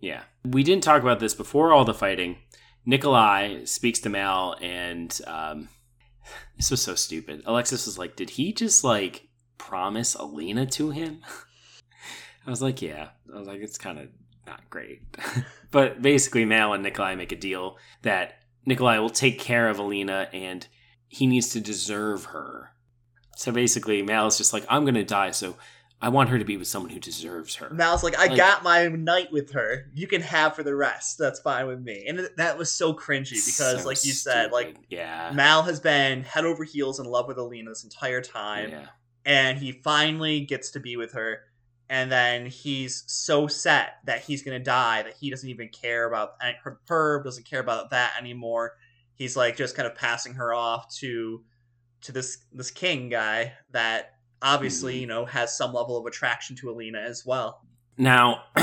Yeah. 0.00 0.22
We 0.44 0.62
didn't 0.62 0.84
talk 0.84 1.02
about 1.02 1.20
this 1.20 1.34
before 1.34 1.72
all 1.72 1.84
the 1.84 1.94
fighting. 1.94 2.36
Nikolai 2.84 3.64
speaks 3.64 3.98
to 4.00 4.08
Mal, 4.08 4.54
and 4.60 5.18
um, 5.26 5.68
this 6.56 6.70
was 6.70 6.82
so 6.82 6.94
stupid. 6.94 7.42
Alexis 7.46 7.86
was 7.86 7.98
like, 7.98 8.16
Did 8.16 8.30
he 8.30 8.52
just 8.52 8.84
like 8.84 9.28
promise 9.58 10.14
Alina 10.14 10.66
to 10.66 10.90
him? 10.90 11.20
I 12.46 12.50
was 12.50 12.62
like, 12.62 12.80
Yeah. 12.82 13.08
I 13.34 13.38
was 13.38 13.48
like, 13.48 13.60
It's 13.60 13.78
kind 13.78 13.98
of 13.98 14.08
not 14.46 14.68
great. 14.70 15.02
but 15.70 16.00
basically, 16.02 16.44
Mal 16.44 16.72
and 16.72 16.82
Nikolai 16.82 17.14
make 17.14 17.32
a 17.32 17.36
deal 17.36 17.76
that 18.02 18.36
Nikolai 18.64 18.98
will 18.98 19.10
take 19.10 19.38
care 19.38 19.68
of 19.68 19.78
Alina 19.78 20.28
and 20.32 20.66
he 21.08 21.26
needs 21.26 21.48
to 21.50 21.60
deserve 21.60 22.26
her. 22.26 22.70
So 23.36 23.52
basically, 23.52 24.02
Mal 24.02 24.26
is 24.26 24.38
just 24.38 24.52
like, 24.52 24.64
I'm 24.68 24.82
going 24.84 24.94
to 24.94 25.04
die, 25.04 25.30
so 25.30 25.56
I 26.00 26.08
want 26.08 26.28
her 26.30 26.38
to 26.38 26.44
be 26.44 26.56
with 26.56 26.68
someone 26.68 26.90
who 26.90 26.98
deserves 26.98 27.54
her. 27.56 27.70
Mal's 27.70 28.02
like, 28.02 28.18
I 28.18 28.26
Like- 28.26 28.36
got 28.36 28.62
my 28.62 28.86
night 28.88 29.32
with 29.32 29.52
her. 29.52 29.90
You 29.94 30.06
can 30.06 30.20
have 30.22 30.54
for 30.54 30.62
the 30.62 30.74
rest. 30.74 31.18
That's 31.18 31.40
fine 31.40 31.66
with 31.66 31.80
me. 31.80 32.04
And 32.08 32.28
that 32.36 32.58
was 32.58 32.70
so 32.72 32.92
cringy 32.94 33.30
because, 33.32 33.82
So 33.82 33.86
like 33.86 34.04
you 34.04 34.12
said, 34.12 34.52
like 34.52 34.76
yeah, 34.90 35.32
Mal 35.34 35.62
has 35.62 35.80
been 35.80 36.22
head 36.22 36.44
over 36.44 36.64
heels 36.64 36.98
in 37.00 37.06
love 37.06 37.28
with 37.28 37.38
Alina 37.38 37.70
this 37.70 37.84
entire 37.84 38.20
time. 38.22 38.70
yeah, 38.70 38.86
and 39.24 39.58
he 39.58 39.72
finally 39.72 40.40
gets 40.40 40.70
to 40.72 40.80
be 40.80 40.96
with 40.96 41.12
her 41.12 41.40
and 41.88 42.10
then 42.10 42.46
he's 42.46 43.04
so 43.06 43.46
set 43.46 43.94
that 44.04 44.22
he's 44.22 44.42
gonna 44.42 44.58
die 44.58 45.02
that 45.02 45.14
he 45.20 45.30
doesn't 45.30 45.48
even 45.48 45.68
care 45.68 46.06
about 46.06 46.32
her. 46.64 46.80
Herb 46.88 47.24
doesn't 47.24 47.46
care 47.48 47.60
about 47.60 47.90
that 47.90 48.14
anymore. 48.18 48.74
He's 49.14 49.36
like 49.36 49.56
just 49.56 49.76
kind 49.76 49.86
of 49.86 49.94
passing 49.94 50.34
her 50.34 50.52
off 50.54 50.94
to 50.96 51.42
to 52.02 52.12
this 52.12 52.38
this 52.52 52.70
king 52.70 53.08
guy 53.08 53.52
that 53.70 54.12
obviously 54.42 54.96
Mhm. 54.96 55.00
you 55.00 55.06
know 55.06 55.24
has 55.26 55.56
some 55.56 55.72
level 55.72 55.96
of 55.96 56.04
attraction 56.06 56.56
to 56.56 56.70
Alina 56.70 56.98
as 57.00 57.24
well. 57.24 57.62
Now, 57.96 58.44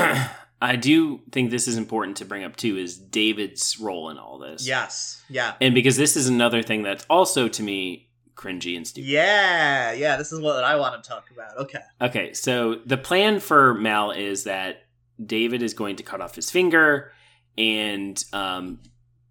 I 0.61 0.75
do 0.77 1.21
think 1.31 1.49
this 1.49 1.67
is 1.67 1.75
important 1.75 2.17
to 2.17 2.25
bring 2.25 2.43
up 2.43 2.55
too 2.55 2.77
is 2.77 2.97
David's 2.97 3.79
role 3.79 4.09
in 4.11 4.17
all 4.17 4.37
this. 4.37 4.65
Yes, 4.67 5.21
yeah, 5.29 5.55
And 5.59 5.73
because 5.73 5.97
this 5.97 6.15
is 6.15 6.29
another 6.29 6.61
thing 6.61 6.83
that's 6.83 7.05
also 7.09 7.47
to 7.49 7.63
me 7.63 8.09
cringy 8.35 8.75
and 8.77 8.87
stupid. 8.87 9.07
yeah, 9.09 9.91
yeah. 9.93 10.17
This 10.17 10.31
is 10.31 10.39
what 10.39 10.63
I 10.63 10.75
want 10.75 11.01
to 11.03 11.09
talk 11.09 11.29
about. 11.31 11.57
Okay, 11.57 11.79
Okay, 12.01 12.33
so 12.33 12.75
the 12.85 12.97
plan 12.97 13.39
for 13.39 13.73
Mal 13.73 14.11
is 14.11 14.43
that 14.45 14.83
David 15.23 15.61
is 15.61 15.73
going 15.73 15.95
to 15.97 16.03
cut 16.03 16.21
off 16.21 16.35
his 16.35 16.49
finger 16.49 17.11
and 17.57 18.23
um, 18.33 18.79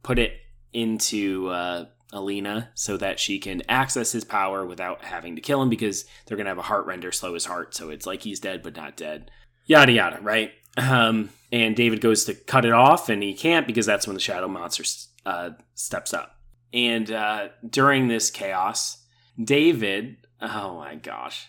put 0.03 0.19
it 0.19 0.33
into 0.73 1.49
uh, 1.49 1.87
Alina 2.13 2.71
so 2.75 2.97
that 2.97 3.19
she 3.19 3.39
can 3.39 3.63
access 3.69 4.13
his 4.13 4.25
power 4.25 4.65
without 4.65 5.05
having 5.05 5.35
to 5.37 5.43
kill 5.43 5.61
him 5.61 5.69
because 5.69 6.05
they're 6.27 6.37
going 6.37 6.45
to 6.45 6.51
have 6.51 6.59
a 6.59 6.63
heart 6.63 6.87
render 6.87 7.11
slow 7.13 7.35
his 7.35 7.47
heart. 7.47 7.75
So 7.75 7.91
it's 7.91 8.07
like 8.07 8.23
he's 8.23 8.41
dead 8.41 8.63
but 8.63 8.77
not 8.77 8.97
dead. 8.97 9.31
Yada 9.67 9.93
yada, 9.93 10.21
right? 10.23 10.53
Um, 10.77 11.31
and 11.51 11.77
David 11.77 12.01
goes 12.01 12.25
to 12.25 12.35
cut 12.35 12.65
it 12.65 12.73
off 12.73 13.09
and 13.09 13.23
he 13.23 13.35
can't 13.35 13.67
because 13.67 13.87
that's 13.87 14.07
when 14.07 14.15
the 14.15 14.21
shadow 14.21 14.49
monster 14.49 14.85
uh, 15.27 15.51
steps 15.75 16.15
up. 16.15 16.37
And 16.73 17.11
uh, 17.11 17.49
during 17.69 18.09
this 18.09 18.31
chaos, 18.31 18.99
David, 19.43 20.17
oh 20.41 20.77
my 20.77 20.95
gosh. 20.95 21.49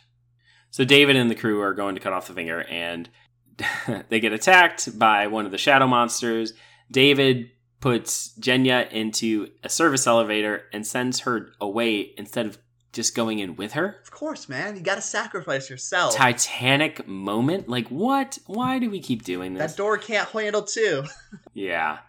So 0.71 0.83
David 0.83 1.15
and 1.15 1.29
the 1.29 1.35
crew 1.35 1.61
are 1.61 1.73
going 1.73 1.95
to 1.95 2.01
cut 2.01 2.13
off 2.13 2.27
the 2.27 2.33
finger 2.33 2.63
and 2.63 3.09
they 4.09 4.19
get 4.19 4.33
attacked 4.33 4.97
by 4.97 5.27
one 5.27 5.45
of 5.45 5.51
the 5.51 5.57
shadow 5.57 5.87
monsters. 5.87 6.53
David 6.91 7.51
puts 7.79 8.37
Genya 8.39 8.89
into 8.91 9.49
a 9.63 9.69
service 9.69 10.07
elevator 10.07 10.63
and 10.73 10.85
sends 10.87 11.21
her 11.21 11.51
away 11.61 12.13
instead 12.17 12.45
of 12.45 12.57
just 12.93 13.15
going 13.15 13.39
in 13.39 13.55
with 13.55 13.73
her. 13.73 13.99
of 14.03 14.11
course, 14.11 14.47
man. 14.47 14.75
You 14.75 14.81
got 14.83 14.95
to 14.95 15.01
sacrifice 15.01 15.69
yourself. 15.69 16.15
Titanic 16.15 17.07
moment. 17.07 17.67
Like 17.67 17.87
what? 17.89 18.37
Why 18.45 18.77
do 18.79 18.89
we 18.89 18.99
keep 19.01 19.23
doing 19.23 19.53
this? 19.55 19.71
That 19.71 19.77
door 19.77 19.97
can't 19.97 20.29
handle 20.29 20.61
two. 20.63 21.03
Yeah. 21.53 21.99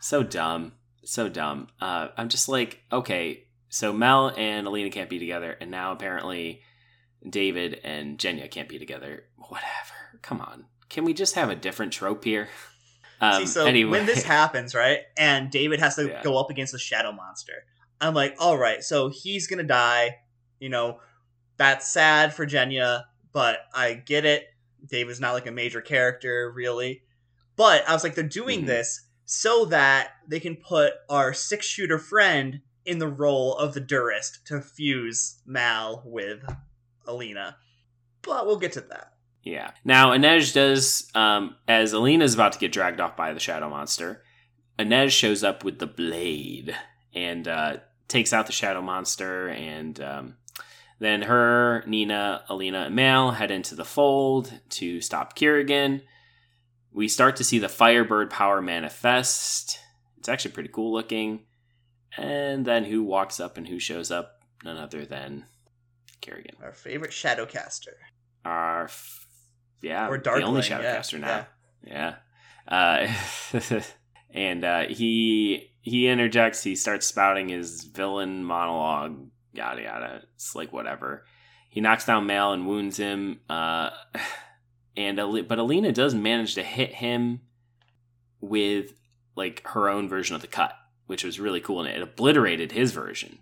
So 0.00 0.22
dumb. 0.22 0.72
So 1.10 1.28
dumb. 1.28 1.66
Uh, 1.80 2.06
I'm 2.16 2.28
just 2.28 2.48
like, 2.48 2.84
okay, 2.92 3.42
so 3.68 3.92
Mel 3.92 4.28
and 4.36 4.64
Alina 4.68 4.90
can't 4.90 5.10
be 5.10 5.18
together, 5.18 5.56
and 5.60 5.68
now 5.68 5.90
apparently 5.90 6.62
David 7.28 7.80
and 7.82 8.16
Genya 8.16 8.48
can't 8.48 8.68
be 8.68 8.78
together. 8.78 9.24
Whatever. 9.36 10.20
Come 10.22 10.40
on. 10.40 10.66
Can 10.88 11.02
we 11.04 11.12
just 11.12 11.34
have 11.34 11.50
a 11.50 11.56
different 11.56 11.92
trope 11.92 12.22
here? 12.22 12.48
Um, 13.20 13.40
See, 13.40 13.46
so 13.48 13.66
anyway. 13.66 13.90
when 13.90 14.06
this 14.06 14.22
happens, 14.38 14.72
right, 14.72 15.00
and 15.18 15.50
David 15.50 15.80
has 15.80 15.96
to 15.96 16.06
Yeah. 16.06 16.22
go 16.22 16.38
up 16.38 16.48
against 16.48 16.72
the 16.72 16.78
shadow 16.78 17.10
monster, 17.10 17.64
I'm 18.00 18.14
like, 18.14 18.36
all 18.38 18.56
right, 18.56 18.80
so 18.84 19.08
he's 19.08 19.48
gonna 19.48 19.64
die. 19.64 20.18
You 20.60 20.68
know, 20.68 21.00
that's 21.56 21.88
sad 21.92 22.32
for 22.34 22.46
Genya, 22.46 23.02
but 23.32 23.58
I 23.74 23.94
get 23.94 24.24
it. 24.24 24.44
David's 24.88 25.18
not 25.18 25.32
like 25.32 25.48
a 25.48 25.50
major 25.50 25.80
character, 25.80 26.52
really. 26.54 27.02
But 27.56 27.82
I 27.88 27.94
was 27.94 28.04
like, 28.04 28.14
they're 28.14 28.22
doing 28.24 28.62
Mhm. 28.62 28.66
this 28.66 29.00
so 29.32 29.64
that 29.64 30.08
they 30.26 30.40
can 30.40 30.56
put 30.56 30.92
our 31.08 31.32
six 31.32 31.64
shooter 31.64 32.00
friend 32.00 32.60
in 32.84 32.98
the 32.98 33.06
role 33.06 33.54
of 33.54 33.74
the 33.74 33.80
Durast 33.80 34.44
to 34.46 34.60
fuse 34.60 35.40
Mal 35.46 36.02
with 36.04 36.42
Alina. 37.06 37.56
But 38.22 38.44
we'll 38.44 38.58
get 38.58 38.72
to 38.72 38.80
that. 38.80 39.12
Yeah. 39.44 39.70
Now, 39.84 40.10
Inej 40.10 40.52
does, 40.52 41.08
um, 41.14 41.54
as 41.68 41.94
is 41.94 42.34
about 42.34 42.54
to 42.54 42.58
get 42.58 42.72
dragged 42.72 42.98
off 42.98 43.16
by 43.16 43.32
the 43.32 43.38
shadow 43.38 43.70
monster, 43.70 44.24
Inej 44.80 45.10
shows 45.10 45.44
up 45.44 45.62
with 45.62 45.78
the 45.78 45.86
blade 45.86 46.76
and 47.14 47.46
uh, 47.46 47.76
takes 48.08 48.32
out 48.32 48.46
the 48.46 48.52
shadow 48.52 48.82
monster. 48.82 49.48
And 49.48 50.00
um, 50.00 50.36
then 50.98 51.22
her, 51.22 51.84
Nina, 51.86 52.42
Alina, 52.48 52.86
and 52.86 52.96
Mal 52.96 53.30
head 53.30 53.52
into 53.52 53.76
the 53.76 53.84
fold 53.84 54.52
to 54.70 55.00
stop 55.00 55.36
Kirigan. 55.36 56.02
We 56.92 57.08
start 57.08 57.36
to 57.36 57.44
see 57.44 57.58
the 57.58 57.68
Firebird 57.68 58.30
power 58.30 58.60
manifest. 58.60 59.78
It's 60.18 60.28
actually 60.28 60.52
pretty 60.52 60.70
cool 60.72 60.92
looking. 60.92 61.44
And 62.16 62.64
then 62.64 62.84
who 62.84 63.02
walks 63.04 63.38
up 63.38 63.56
and 63.56 63.66
who 63.68 63.78
shows 63.78 64.10
up? 64.10 64.40
None 64.64 64.76
other 64.76 65.04
than 65.04 65.46
Kirigan. 66.20 66.62
Our 66.62 66.72
favorite 66.72 67.12
Shadowcaster. 67.12 67.94
Our 68.44 68.84
f- 68.84 69.26
yeah, 69.80 70.08
Or 70.08 70.18
the 70.18 70.30
only 70.42 70.62
Darkling, 70.62 70.82
yeah, 70.84 70.98
Shadowcaster 71.00 71.20
now. 71.20 71.46
Yeah. 71.82 72.14
Uh, 72.68 73.80
and 74.34 74.64
uh, 74.64 74.82
he 74.86 75.70
he 75.80 76.08
interjects. 76.08 76.62
He 76.62 76.76
starts 76.76 77.06
spouting 77.06 77.48
his 77.48 77.84
villain 77.84 78.44
monologue. 78.44 79.28
Yada 79.52 79.82
yada. 79.82 80.22
It's 80.34 80.54
like 80.54 80.72
whatever. 80.72 81.24
He 81.70 81.80
knocks 81.80 82.04
down 82.04 82.26
Mal 82.26 82.52
and 82.52 82.66
wounds 82.66 82.96
him. 82.96 83.40
Uh, 83.48 83.90
and 84.96 85.16
but 85.48 85.58
Alina 85.58 85.92
does 85.92 86.14
manage 86.14 86.54
to 86.54 86.62
hit 86.62 86.94
him 86.94 87.40
with 88.40 88.94
like 89.36 89.66
her 89.68 89.88
own 89.88 90.08
version 90.08 90.34
of 90.34 90.42
the 90.42 90.46
cut, 90.46 90.74
which 91.06 91.24
was 91.24 91.40
really 91.40 91.60
cool, 91.60 91.80
and 91.80 91.88
it 91.88 92.02
obliterated 92.02 92.72
his 92.72 92.92
version. 92.92 93.38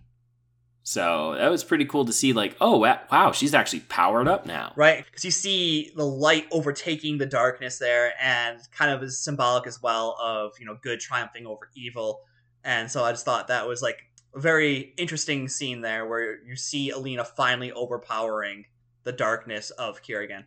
So 0.82 1.34
that 1.36 1.50
was 1.50 1.64
pretty 1.64 1.84
cool 1.84 2.06
to 2.06 2.12
see. 2.14 2.32
Like, 2.32 2.56
oh 2.60 2.78
wow, 2.78 3.32
she's 3.32 3.52
actually 3.52 3.80
powered 3.80 4.26
up 4.26 4.46
now. 4.46 4.72
Right? 4.74 5.04
Because 5.04 5.24
you 5.24 5.30
see 5.30 5.92
the 5.94 6.06
light 6.06 6.46
overtaking 6.50 7.18
the 7.18 7.26
darkness 7.26 7.78
there, 7.78 8.14
and 8.20 8.58
kind 8.72 8.90
of 8.90 9.02
is 9.02 9.22
symbolic 9.22 9.66
as 9.66 9.82
well 9.82 10.16
of, 10.18 10.52
you 10.58 10.64
know, 10.64 10.78
good 10.82 11.00
triumphing 11.00 11.46
over 11.46 11.68
evil. 11.76 12.22
And 12.64 12.90
so 12.90 13.04
I 13.04 13.12
just 13.12 13.24
thought 13.24 13.48
that 13.48 13.68
was 13.68 13.82
like 13.82 13.98
a 14.34 14.40
very 14.40 14.94
interesting 14.96 15.48
scene 15.48 15.82
there 15.82 16.06
where 16.06 16.42
you 16.44 16.56
see 16.56 16.90
Alina 16.90 17.24
finally 17.24 17.70
overpowering 17.72 18.64
the 19.04 19.12
darkness 19.12 19.70
of 19.70 20.02
Kirigan. 20.02 20.44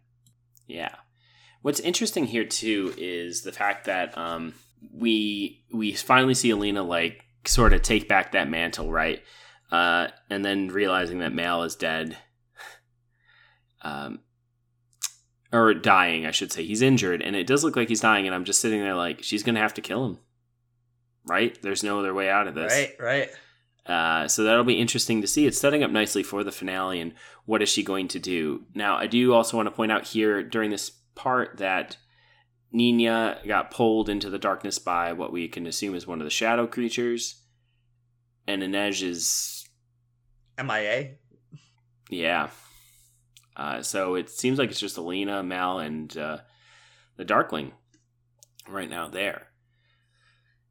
Yeah. 0.71 0.95
What's 1.61 1.79
interesting 1.79 2.25
here 2.25 2.45
too 2.45 2.93
is 2.97 3.41
the 3.41 3.51
fact 3.51 3.85
that 3.85 4.17
um, 4.17 4.53
we 4.93 5.63
we 5.71 5.93
finally 5.93 6.33
see 6.33 6.49
Alina 6.49 6.81
like 6.81 7.23
sort 7.45 7.73
of 7.73 7.81
take 7.81 8.07
back 8.07 8.31
that 8.31 8.49
mantle, 8.49 8.91
right? 8.91 9.21
Uh, 9.71 10.07
and 10.29 10.43
then 10.43 10.69
realizing 10.69 11.19
that 11.19 11.33
Mal 11.33 11.63
is 11.63 11.75
dead, 11.75 12.17
um, 13.83 14.19
or 15.53 15.73
dying, 15.73 16.25
I 16.25 16.31
should 16.31 16.51
say. 16.51 16.65
He's 16.65 16.81
injured, 16.81 17.21
and 17.21 17.35
it 17.35 17.47
does 17.47 17.63
look 17.63 17.75
like 17.75 17.89
he's 17.89 18.01
dying. 18.01 18.25
And 18.25 18.33
I'm 18.33 18.45
just 18.45 18.61
sitting 18.61 18.81
there 18.81 18.95
like, 18.95 19.23
she's 19.23 19.43
gonna 19.43 19.59
have 19.59 19.73
to 19.75 19.81
kill 19.81 20.05
him, 20.05 20.19
right? 21.25 21.57
There's 21.61 21.83
no 21.83 21.99
other 21.99 22.13
way 22.13 22.29
out 22.29 22.47
of 22.47 22.55
this. 22.55 22.71
Right, 22.71 22.95
right. 22.99 23.29
Uh, 23.85 24.27
so 24.27 24.43
that'll 24.43 24.63
be 24.63 24.79
interesting 24.79 25.21
to 25.21 25.27
see. 25.27 25.47
It's 25.47 25.59
setting 25.59 25.83
up 25.83 25.91
nicely 25.91 26.23
for 26.23 26.43
the 26.43 26.51
finale 26.51 27.01
and 27.01 27.13
what 27.45 27.61
is 27.61 27.69
she 27.69 27.83
going 27.83 28.07
to 28.09 28.19
do. 28.19 28.65
Now, 28.75 28.95
I 28.97 29.07
do 29.07 29.33
also 29.33 29.57
want 29.57 29.67
to 29.67 29.75
point 29.75 29.91
out 29.91 30.07
here 30.07 30.43
during 30.43 30.69
this 30.69 30.91
part 31.15 31.57
that 31.57 31.97
Nina 32.71 33.39
got 33.45 33.71
pulled 33.71 34.07
into 34.07 34.29
the 34.29 34.39
darkness 34.39 34.79
by 34.79 35.13
what 35.13 35.33
we 35.33 35.47
can 35.47 35.65
assume 35.67 35.95
is 35.95 36.07
one 36.07 36.21
of 36.21 36.25
the 36.25 36.31
shadow 36.31 36.67
creatures. 36.67 37.41
And 38.47 38.61
Inej 38.61 39.03
is, 39.03 39.67
MIA. 40.61 41.15
yeah. 42.09 42.49
Uh, 43.55 43.81
so 43.81 44.15
it 44.15 44.29
seems 44.29 44.57
like 44.57 44.69
it's 44.69 44.79
just 44.79 44.97
Alina, 44.97 45.43
Mal, 45.43 45.79
and 45.79 46.15
uh, 46.17 46.37
the 47.17 47.25
Darkling 47.25 47.73
right 48.67 48.89
now 48.89 49.07
there. 49.07 49.47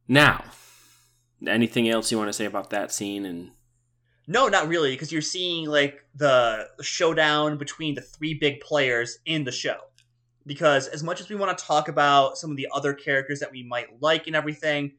Now, 0.08 0.44
anything 1.46 1.88
else 1.88 2.10
you 2.10 2.18
want 2.18 2.28
to 2.28 2.32
say 2.32 2.44
about 2.44 2.70
that 2.70 2.92
scene 2.92 3.24
and 3.24 3.50
No, 4.26 4.48
not 4.48 4.68
really, 4.68 4.92
because 4.92 5.12
you're 5.12 5.22
seeing 5.22 5.66
like 5.68 6.04
the 6.14 6.68
showdown 6.82 7.58
between 7.58 7.94
the 7.94 8.00
three 8.00 8.34
big 8.34 8.60
players 8.60 9.18
in 9.26 9.44
the 9.44 9.52
show. 9.52 9.78
Because 10.46 10.88
as 10.88 11.02
much 11.02 11.20
as 11.20 11.28
we 11.28 11.36
want 11.36 11.56
to 11.56 11.64
talk 11.64 11.88
about 11.88 12.38
some 12.38 12.50
of 12.50 12.56
the 12.56 12.68
other 12.72 12.94
characters 12.94 13.40
that 13.40 13.52
we 13.52 13.62
might 13.62 14.00
like 14.00 14.26
and 14.26 14.34
everything, 14.34 14.92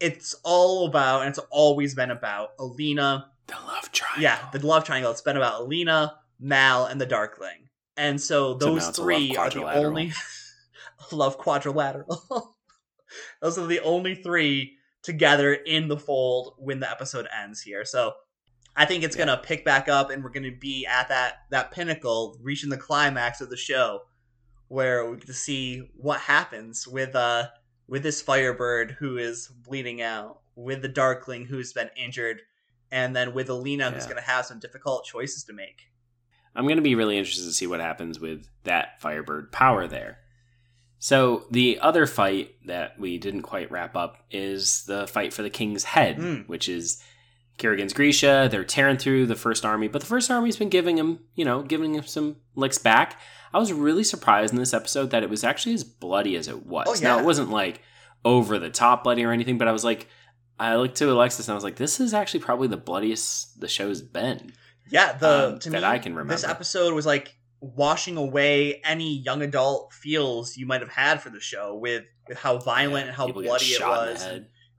it's 0.00 0.34
all 0.42 0.86
about, 0.86 1.20
and 1.20 1.30
it's 1.30 1.38
always 1.50 1.94
been 1.94 2.10
about 2.10 2.50
Alina. 2.58 3.30
the 3.46 3.54
love 3.54 3.92
triangle? 3.92 4.22
Yeah, 4.22 4.38
the 4.52 4.66
love 4.66 4.84
triangle. 4.84 5.10
It's 5.12 5.20
been 5.20 5.36
about 5.36 5.60
Alina, 5.60 6.16
Mal, 6.40 6.86
and 6.86 7.00
the 7.00 7.06
Darkling. 7.06 7.68
And 7.96 8.20
so 8.20 8.58
So 8.58 8.66
those 8.66 8.86
love 8.86 8.96
three 8.96 9.36
are 9.36 9.50
the 9.50 9.64
only 9.64 10.12
love 11.12 11.38
quadrilateral. 11.38 12.56
those 13.42 13.58
are 13.58 13.66
the 13.66 13.80
only 13.80 14.14
three 14.14 14.78
together 15.02 15.52
in 15.54 15.88
the 15.88 15.96
fold 15.96 16.54
when 16.58 16.80
the 16.80 16.90
episode 16.90 17.26
ends 17.36 17.60
here. 17.60 17.84
So 17.84 18.14
I 18.74 18.84
think 18.86 19.04
it's 19.04 19.16
Yeah. 19.16 19.26
gonna 19.26 19.42
pick 19.42 19.64
back 19.64 19.88
up, 19.88 20.10
and 20.10 20.22
we're 20.24 20.30
gonna 20.30 20.50
be 20.52 20.86
at 20.86 21.08
that 21.08 21.40
that 21.50 21.72
pinnacle, 21.72 22.38
reaching 22.40 22.70
the 22.70 22.78
climax 22.78 23.40
of 23.40 23.50
the 23.50 23.56
show, 23.56 24.02
where 24.68 25.08
we 25.10 25.16
get 25.18 25.26
to 25.26 25.34
see 25.34 25.90
what 25.96 26.20
happens 26.20 26.86
with 26.88 27.14
uh 27.14 27.48
with 27.88 28.02
this 28.02 28.22
Firebird 28.22 28.92
who 28.92 29.18
is 29.18 29.48
bleeding 29.48 30.00
out, 30.00 30.40
with 30.54 30.80
the 30.82 30.88
Darkling 30.88 31.44
who's 31.46 31.72
been 31.72 31.90
injured, 31.96 32.40
and 32.90 33.14
then 33.14 33.34
with 33.34 33.50
Alina 33.50 33.90
who's 33.90 34.06
gonna 34.06 34.20
have 34.22 34.46
some 34.46 34.58
difficult 34.60 35.04
choices 35.04 35.44
to 35.44 35.52
make. 35.52 35.82
I'm 36.54 36.64
going 36.64 36.76
to 36.76 36.82
be 36.82 36.94
really 36.94 37.16
interested 37.16 37.44
to 37.46 37.52
see 37.52 37.66
what 37.66 37.80
happens 37.80 38.20
with 38.20 38.46
that 38.64 39.00
Firebird 39.00 39.52
power 39.52 39.86
there. 39.86 40.18
So 41.04 41.46
the 41.50 41.80
other 41.80 42.06
fight 42.06 42.54
that 42.66 42.96
we 42.96 43.18
didn't 43.18 43.42
quite 43.42 43.72
wrap 43.72 43.96
up 43.96 44.18
is 44.30 44.84
the 44.84 45.08
fight 45.08 45.32
for 45.34 45.42
the 45.42 45.50
king's 45.50 45.82
head, 45.82 46.16
Mm. 46.16 46.46
which 46.46 46.68
is 46.68 47.02
Kirigan's 47.58 47.92
Grisha. 47.92 48.46
They're 48.48 48.62
tearing 48.62 48.98
through 48.98 49.26
the 49.26 49.34
first 49.34 49.64
army, 49.64 49.88
but 49.88 50.00
the 50.00 50.06
first 50.06 50.30
army's 50.30 50.56
been 50.56 50.68
giving 50.68 50.96
him, 50.98 51.18
you 51.34 51.44
know, 51.44 51.62
giving 51.62 51.96
him 51.96 52.04
some 52.06 52.36
licks 52.54 52.78
back. 52.78 53.18
I 53.52 53.58
was 53.58 53.72
really 53.72 54.04
surprised 54.04 54.52
in 54.52 54.60
this 54.60 54.72
episode 54.72 55.10
that 55.10 55.24
it 55.24 55.28
was 55.28 55.42
actually 55.42 55.74
as 55.74 55.82
bloody 55.82 56.36
as 56.36 56.46
it 56.46 56.64
was. 56.66 56.86
Oh, 56.88 57.02
Now 57.02 57.18
it 57.18 57.24
wasn't 57.24 57.50
like 57.50 57.80
over 58.24 58.60
the 58.60 58.70
top 58.70 59.02
bloody 59.02 59.24
or 59.24 59.32
anything, 59.32 59.58
but 59.58 59.66
I 59.66 59.72
was 59.72 59.82
like, 59.84 60.06
I 60.56 60.76
looked 60.76 60.98
to 60.98 61.10
Alexis 61.10 61.48
and 61.48 61.52
I 61.52 61.56
was 61.56 61.64
like, 61.64 61.76
this 61.76 61.98
is 61.98 62.14
actually 62.14 62.40
probably 62.40 62.68
the 62.68 62.76
bloodiest 62.76 63.60
the 63.60 63.66
show's 63.66 64.02
been. 64.02 64.52
Yeah, 64.88 65.14
the 65.18 65.48
Um, 65.54 65.58
to 65.58 65.70
that 65.70 65.82
me, 65.82 65.88
I 65.88 65.98
can 65.98 66.14
remember. 66.14 66.32
this 66.32 66.44
episode 66.44 66.94
was 66.94 67.06
like 67.06 67.34
washing 67.64 68.16
away 68.16 68.80
any 68.84 69.18
young 69.18 69.40
adult 69.40 69.92
feels 69.92 70.56
you 70.56 70.66
might 70.66 70.80
have 70.80 70.90
had 70.90 71.22
for 71.22 71.30
the 71.30 71.38
show 71.40 71.74
with 71.76 72.02
with 72.28 72.36
how 72.38 72.58
violent 72.58 73.06
and 73.06 73.16
how 73.16 73.28
bloody 73.28 73.64
it 73.64 73.68
shot 73.78 74.08
in 74.08 74.14
the 74.14 74.20
was. 74.20 74.24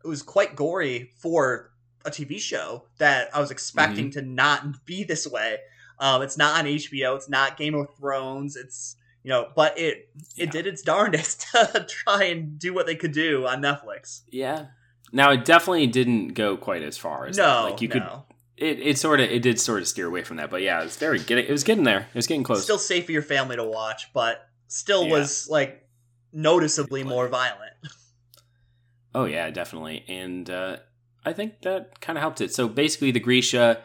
It 0.03 0.07
was 0.07 0.21
quite 0.21 0.55
gory 0.55 1.11
for 1.17 1.71
a 2.05 2.11
TV 2.11 2.37
show 2.39 2.83
that 2.97 3.29
I 3.33 3.39
was 3.39 3.51
expecting 3.51 4.09
Mm-hmm. 4.09 4.19
to 4.19 4.25
not 4.25 4.85
be 4.85 5.05
this 5.05 5.25
way. 5.25 5.59
Um, 5.99 6.21
it's 6.21 6.37
not 6.37 6.59
on 6.59 6.65
HBO. 6.65 7.15
It's 7.15 7.29
not 7.29 7.55
Game 7.57 7.73
of 7.75 7.87
Thrones. 7.97 8.57
It's 8.57 8.97
you 9.23 9.29
know, 9.29 9.47
but 9.55 9.77
it 9.79 10.09
Yeah. 10.35 10.43
it 10.43 10.51
did 10.51 10.67
its 10.67 10.81
darndest 10.81 11.47
to 11.53 11.85
try 11.87 12.25
and 12.25 12.59
do 12.59 12.73
what 12.73 12.85
they 12.85 12.95
could 12.95 13.13
do 13.13 13.47
on 13.47 13.61
Netflix. 13.61 14.21
Yeah. 14.29 14.65
Now 15.13 15.31
it 15.31 15.45
definitely 15.45 15.87
didn't 15.87 16.29
go 16.33 16.57
quite 16.57 16.81
as 16.83 16.97
far 16.97 17.27
as 17.27 17.37
No, 17.37 17.43
that. 17.43 17.71
like 17.71 17.81
you 17.81 17.87
could 17.87 18.01
no. 18.03 18.25
It, 18.57 18.79
it 18.79 18.97
sort 18.99 19.19
of 19.19 19.29
it 19.31 19.41
did 19.41 19.59
sort 19.59 19.81
of 19.81 19.87
steer 19.87 20.05
away 20.07 20.23
from 20.23 20.37
that 20.37 20.51
but 20.51 20.61
yeah 20.61 20.83
it's 20.83 20.95
very 20.97 21.17
getting 21.19 21.45
it 21.45 21.51
was 21.51 21.63
getting 21.63 21.83
there. 21.83 22.01
It 22.01 22.15
was 22.15 22.27
getting 22.27 22.43
close. 22.43 22.63
Still 22.63 22.77
safe 22.77 23.05
for 23.07 23.11
your 23.11 23.21
family 23.23 23.55
to 23.55 23.63
watch, 23.63 24.13
but 24.13 24.47
still 24.67 25.05
Yeah. 25.05 25.11
was 25.13 25.47
like 25.49 25.87
noticeably 26.31 27.03
more 27.03 27.27
violent. 27.27 27.73
oh 29.15 29.25
yeah 29.25 29.49
definitely. 29.49 30.05
And 30.07 30.49
uh 30.49 30.77
i 31.25 31.33
think 31.33 31.61
that 31.61 31.99
kind 32.01 32.17
of 32.17 32.21
helped 32.21 32.41
it. 32.41 32.53
So 32.53 32.67
basically 32.67 33.11
the 33.11 33.19
grisha 33.19 33.81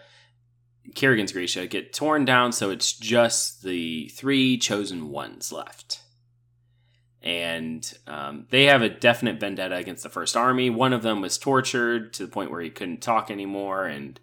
kirigan's 0.95 1.33
grisha 1.33 1.67
get 1.67 1.93
torn 1.93 2.25
down 2.25 2.51
so 2.53 2.71
it's 2.71 2.93
just 2.93 3.63
the 3.63 4.09
three 4.09 4.59
chosen 4.59 5.09
ones 5.11 5.51
left. 5.53 6.01
And 7.21 7.91
um, 8.07 8.47
they 8.51 8.67
have 8.67 8.81
a 8.81 8.89
definite 8.89 9.41
vendetta 9.41 9.75
against 9.75 10.05
the 10.05 10.09
first 10.09 10.37
army. 10.37 10.71
One 10.71 10.93
of 10.93 11.03
them 11.03 11.21
was 11.21 11.37
tortured 11.37 12.13
to 12.15 12.25
the 12.25 12.31
point 12.31 12.51
where 12.51 12.61
he 12.61 12.71
couldn't 12.71 13.03
talk 13.03 13.29
anymore 13.31 13.87
and 13.87 14.21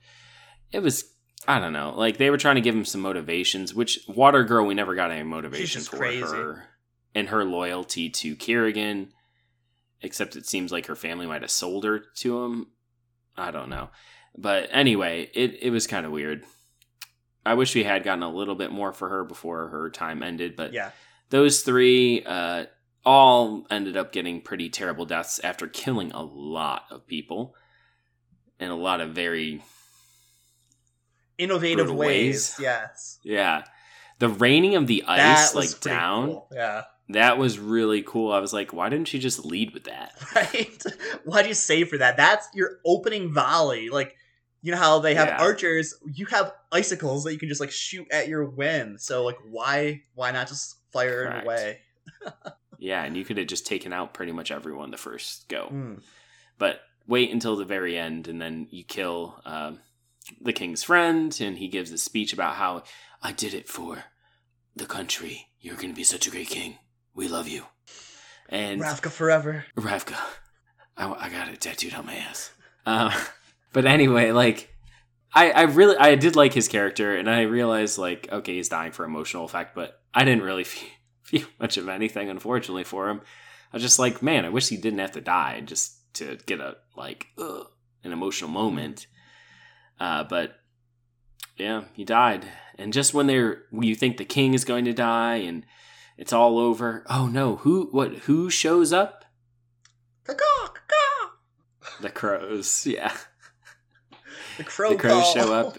it 0.71 0.79
was 0.81 1.13
i 1.47 1.59
don't 1.59 1.73
know 1.73 1.93
like 1.95 2.17
they 2.17 2.29
were 2.29 2.37
trying 2.37 2.55
to 2.55 2.61
give 2.61 2.75
him 2.75 2.85
some 2.85 3.01
motivations 3.01 3.73
which 3.73 3.99
water 4.07 4.43
girl 4.43 4.65
we 4.65 4.73
never 4.73 4.95
got 4.95 5.11
any 5.11 5.23
motivation 5.23 5.81
for 5.81 5.97
crazy. 5.97 6.21
her 6.21 6.63
and 7.13 7.29
her 7.29 7.43
loyalty 7.45 8.09
to 8.09 8.35
kirigan 8.35 9.09
except 10.01 10.35
it 10.35 10.45
seems 10.45 10.71
like 10.71 10.87
her 10.87 10.95
family 10.95 11.25
might 11.25 11.41
have 11.41 11.51
sold 11.51 11.83
her 11.83 12.01
to 12.15 12.43
him 12.43 12.67
i 13.37 13.51
don't 13.51 13.69
know 13.69 13.89
but 14.37 14.67
anyway 14.71 15.29
it, 15.33 15.57
it 15.61 15.69
was 15.69 15.87
kind 15.87 16.05
of 16.05 16.11
weird 16.11 16.43
i 17.45 17.53
wish 17.53 17.73
we 17.75 17.83
had 17.83 18.03
gotten 18.03 18.23
a 18.23 18.29
little 18.29 18.55
bit 18.55 18.71
more 18.71 18.91
for 18.91 19.09
her 19.09 19.23
before 19.23 19.67
her 19.69 19.89
time 19.89 20.21
ended 20.23 20.55
but 20.55 20.73
Yeah. 20.73 20.91
those 21.29 21.61
three 21.61 22.23
uh, 22.25 22.65
all 23.05 23.65
ended 23.69 23.95
up 23.97 24.11
getting 24.11 24.41
pretty 24.41 24.69
terrible 24.69 25.05
deaths 25.05 25.39
after 25.43 25.67
killing 25.67 26.11
a 26.11 26.23
lot 26.23 26.85
of 26.89 27.05
people 27.05 27.55
and 28.59 28.71
a 28.71 28.75
lot 28.75 28.99
of 28.99 29.11
very 29.11 29.61
Innovative 31.37 31.91
ways. 31.93 31.97
ways. 31.97 32.55
Yes. 32.59 33.19
yeah 33.23 33.63
the 34.19 34.29
raining 34.29 34.75
of 34.75 34.87
the 34.87 35.03
ice 35.07 35.53
was 35.53 35.73
like 35.73 35.81
down 35.81 36.27
cool. 36.27 36.47
Yeah. 36.53 36.83
that 37.09 37.37
was 37.37 37.59
really 37.59 38.01
cool 38.01 38.31
i 38.31 38.39
was 38.39 38.53
like 38.53 38.71
why 38.71 38.87
didn't 38.89 39.13
you 39.13 39.19
just 39.19 39.43
lead 39.45 39.73
with 39.73 39.83
that 39.85 40.13
Right? 40.35 40.83
Why 41.25 41.41
do 41.41 41.47
you 41.49 41.53
save 41.53 41.89
for 41.89 41.97
that? 41.97 42.17
That's 42.17 42.47
your 42.53 42.79
opening 42.85 43.33
volley. 43.33 43.89
Like, 43.89 44.15
you 44.61 44.71
know 44.71 44.77
how 44.77 44.99
they 44.99 45.15
have 45.15 45.27
Yeah. 45.27 45.37
archers, 45.41 45.93
you 46.13 46.25
have 46.27 46.53
icicles 46.71 47.23
that 47.23 47.33
you 47.33 47.39
can 47.39 47.49
just 47.49 47.61
like 47.61 47.71
shoot 47.71 48.07
at 48.11 48.27
your 48.27 48.45
whim. 48.45 48.97
So 48.97 49.23
like 49.23 49.37
why 49.49 50.01
why 50.15 50.31
not 50.31 50.47
just 50.47 50.75
fire 50.91 51.25
Correct. 51.25 51.37
it 51.39 51.45
away? 51.45 51.79
yeah 52.79 53.03
and 53.03 53.15
you 53.17 53.23
could 53.25 53.37
have 53.37 53.47
just 53.47 53.65
taken 53.65 53.91
out 53.93 54.13
pretty 54.13 54.31
much 54.31 54.51
everyone 54.51 54.91
the 54.91 54.97
first 54.97 55.47
go 55.49 55.69
Mm. 55.71 56.01
but 56.57 56.81
wait 57.07 57.31
until 57.31 57.55
the 57.55 57.65
very 57.65 57.97
end 57.97 58.27
and 58.27 58.41
then 58.41 58.67
you 58.71 58.83
kill 58.83 59.39
um, 59.45 59.79
the 60.41 60.53
king's 60.53 60.83
friend 60.83 61.37
and 61.41 61.57
he 61.57 61.67
gives 61.67 61.91
a 61.91 61.97
speech 61.97 62.33
about 62.33 62.55
how 62.55 62.83
i 63.21 63.31
did 63.31 63.53
it 63.53 63.67
for 63.67 64.05
the 64.75 64.85
country. 64.85 65.47
You're 65.59 65.75
going 65.75 65.89
to 65.89 65.95
be 65.95 66.03
such 66.03 66.27
a 66.27 66.31
great 66.31 66.49
king. 66.49 66.77
We 67.13 67.27
love 67.27 67.47
you. 67.47 67.63
And 68.49 68.81
Ravka 68.81 69.09
forever. 69.09 69.65
ravka 69.77 70.17
I, 70.97 71.11
I 71.11 71.29
got 71.29 71.47
it 71.47 71.61
tattooed 71.61 71.93
on 71.93 72.05
my 72.05 72.15
ass. 72.15 72.51
Uh, 72.85 73.17
but 73.73 73.85
anyway 73.85 74.31
like 74.31 74.73
I, 75.33 75.51
I 75.51 75.61
really 75.63 75.97
i 75.97 76.15
did 76.15 76.35
like 76.35 76.53
his 76.53 76.67
character 76.67 77.15
and 77.15 77.29
i 77.29 77.41
realized 77.41 77.97
like 77.97 78.29
okay 78.31 78.53
he's 78.53 78.69
dying 78.69 78.91
for 78.91 79.03
emotional 79.03 79.43
effect 79.43 79.73
but 79.75 79.99
i 80.13 80.23
didn't 80.23 80.43
really 80.43 80.63
feel, 80.73 80.89
feel 81.23 81.47
much 81.59 81.77
of 81.77 81.89
anything 81.89 82.29
unfortunately 82.29 82.83
for 82.83 83.09
him. 83.09 83.21
I 83.73 83.77
was 83.77 83.83
just 83.83 83.99
like 83.99 84.21
man 84.21 84.45
i 84.45 84.49
wish 84.49 84.69
he 84.69 84.77
didn't 84.77 84.99
have 84.99 85.13
to 85.13 85.21
die 85.21 85.61
just 85.61 86.13
to 86.15 86.37
get 86.45 86.59
a 86.59 86.75
like 86.95 87.27
an 87.37 88.11
emotional 88.11 88.51
moment 88.51 89.07
uh, 89.99 90.23
but 90.23 90.59
yeah 91.57 91.83
he 91.93 92.03
died. 92.03 92.45
And 92.77 92.91
just 92.91 93.13
when 93.13 93.27
they're 93.27 93.63
you 93.71 93.95
think 93.95 94.17
the 94.17 94.25
king 94.25 94.53
is 94.53 94.65
going 94.65 94.85
to 94.85 94.93
die 94.93 95.37
and 95.37 95.65
it's 96.17 96.33
all 96.33 96.59
over 96.59 97.05
oh 97.09 97.27
no 97.27 97.57
who 97.57 97.87
what 97.91 98.13
who 98.19 98.49
shows 98.49 98.91
up? 98.91 99.25
The 102.01 102.09
crows 102.09 102.85
yeah. 102.85 103.15
The 104.57 104.63
crow 104.63 104.89
the 104.91 104.97
crows 104.97 105.23
call. 105.23 105.33
show 105.33 105.53
up. 105.53 105.77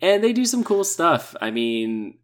And 0.00 0.22
they 0.22 0.32
do 0.32 0.44
some 0.44 0.64
cool 0.64 0.84
stuff. 0.84 1.34
I 1.40 1.50
mean 1.50 2.18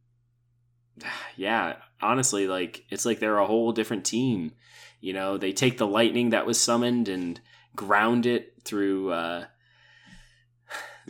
yeah 1.37 1.77
honestly 2.03 2.47
like 2.47 2.85
it's 2.91 3.07
like 3.07 3.19
they're 3.21 3.39
a 3.39 3.47
whole 3.47 3.73
different 3.73 4.05
team. 4.05 4.53
You 5.01 5.13
know 5.15 5.39
they 5.39 5.53
take 5.53 5.79
the 5.79 5.87
lightning 5.87 6.31
that 6.31 6.47
was 6.47 6.61
summoned 6.61 7.09
and 7.09 7.41
ground 7.75 8.27
it 8.27 8.55
through 8.65 9.11
uh 9.13 9.45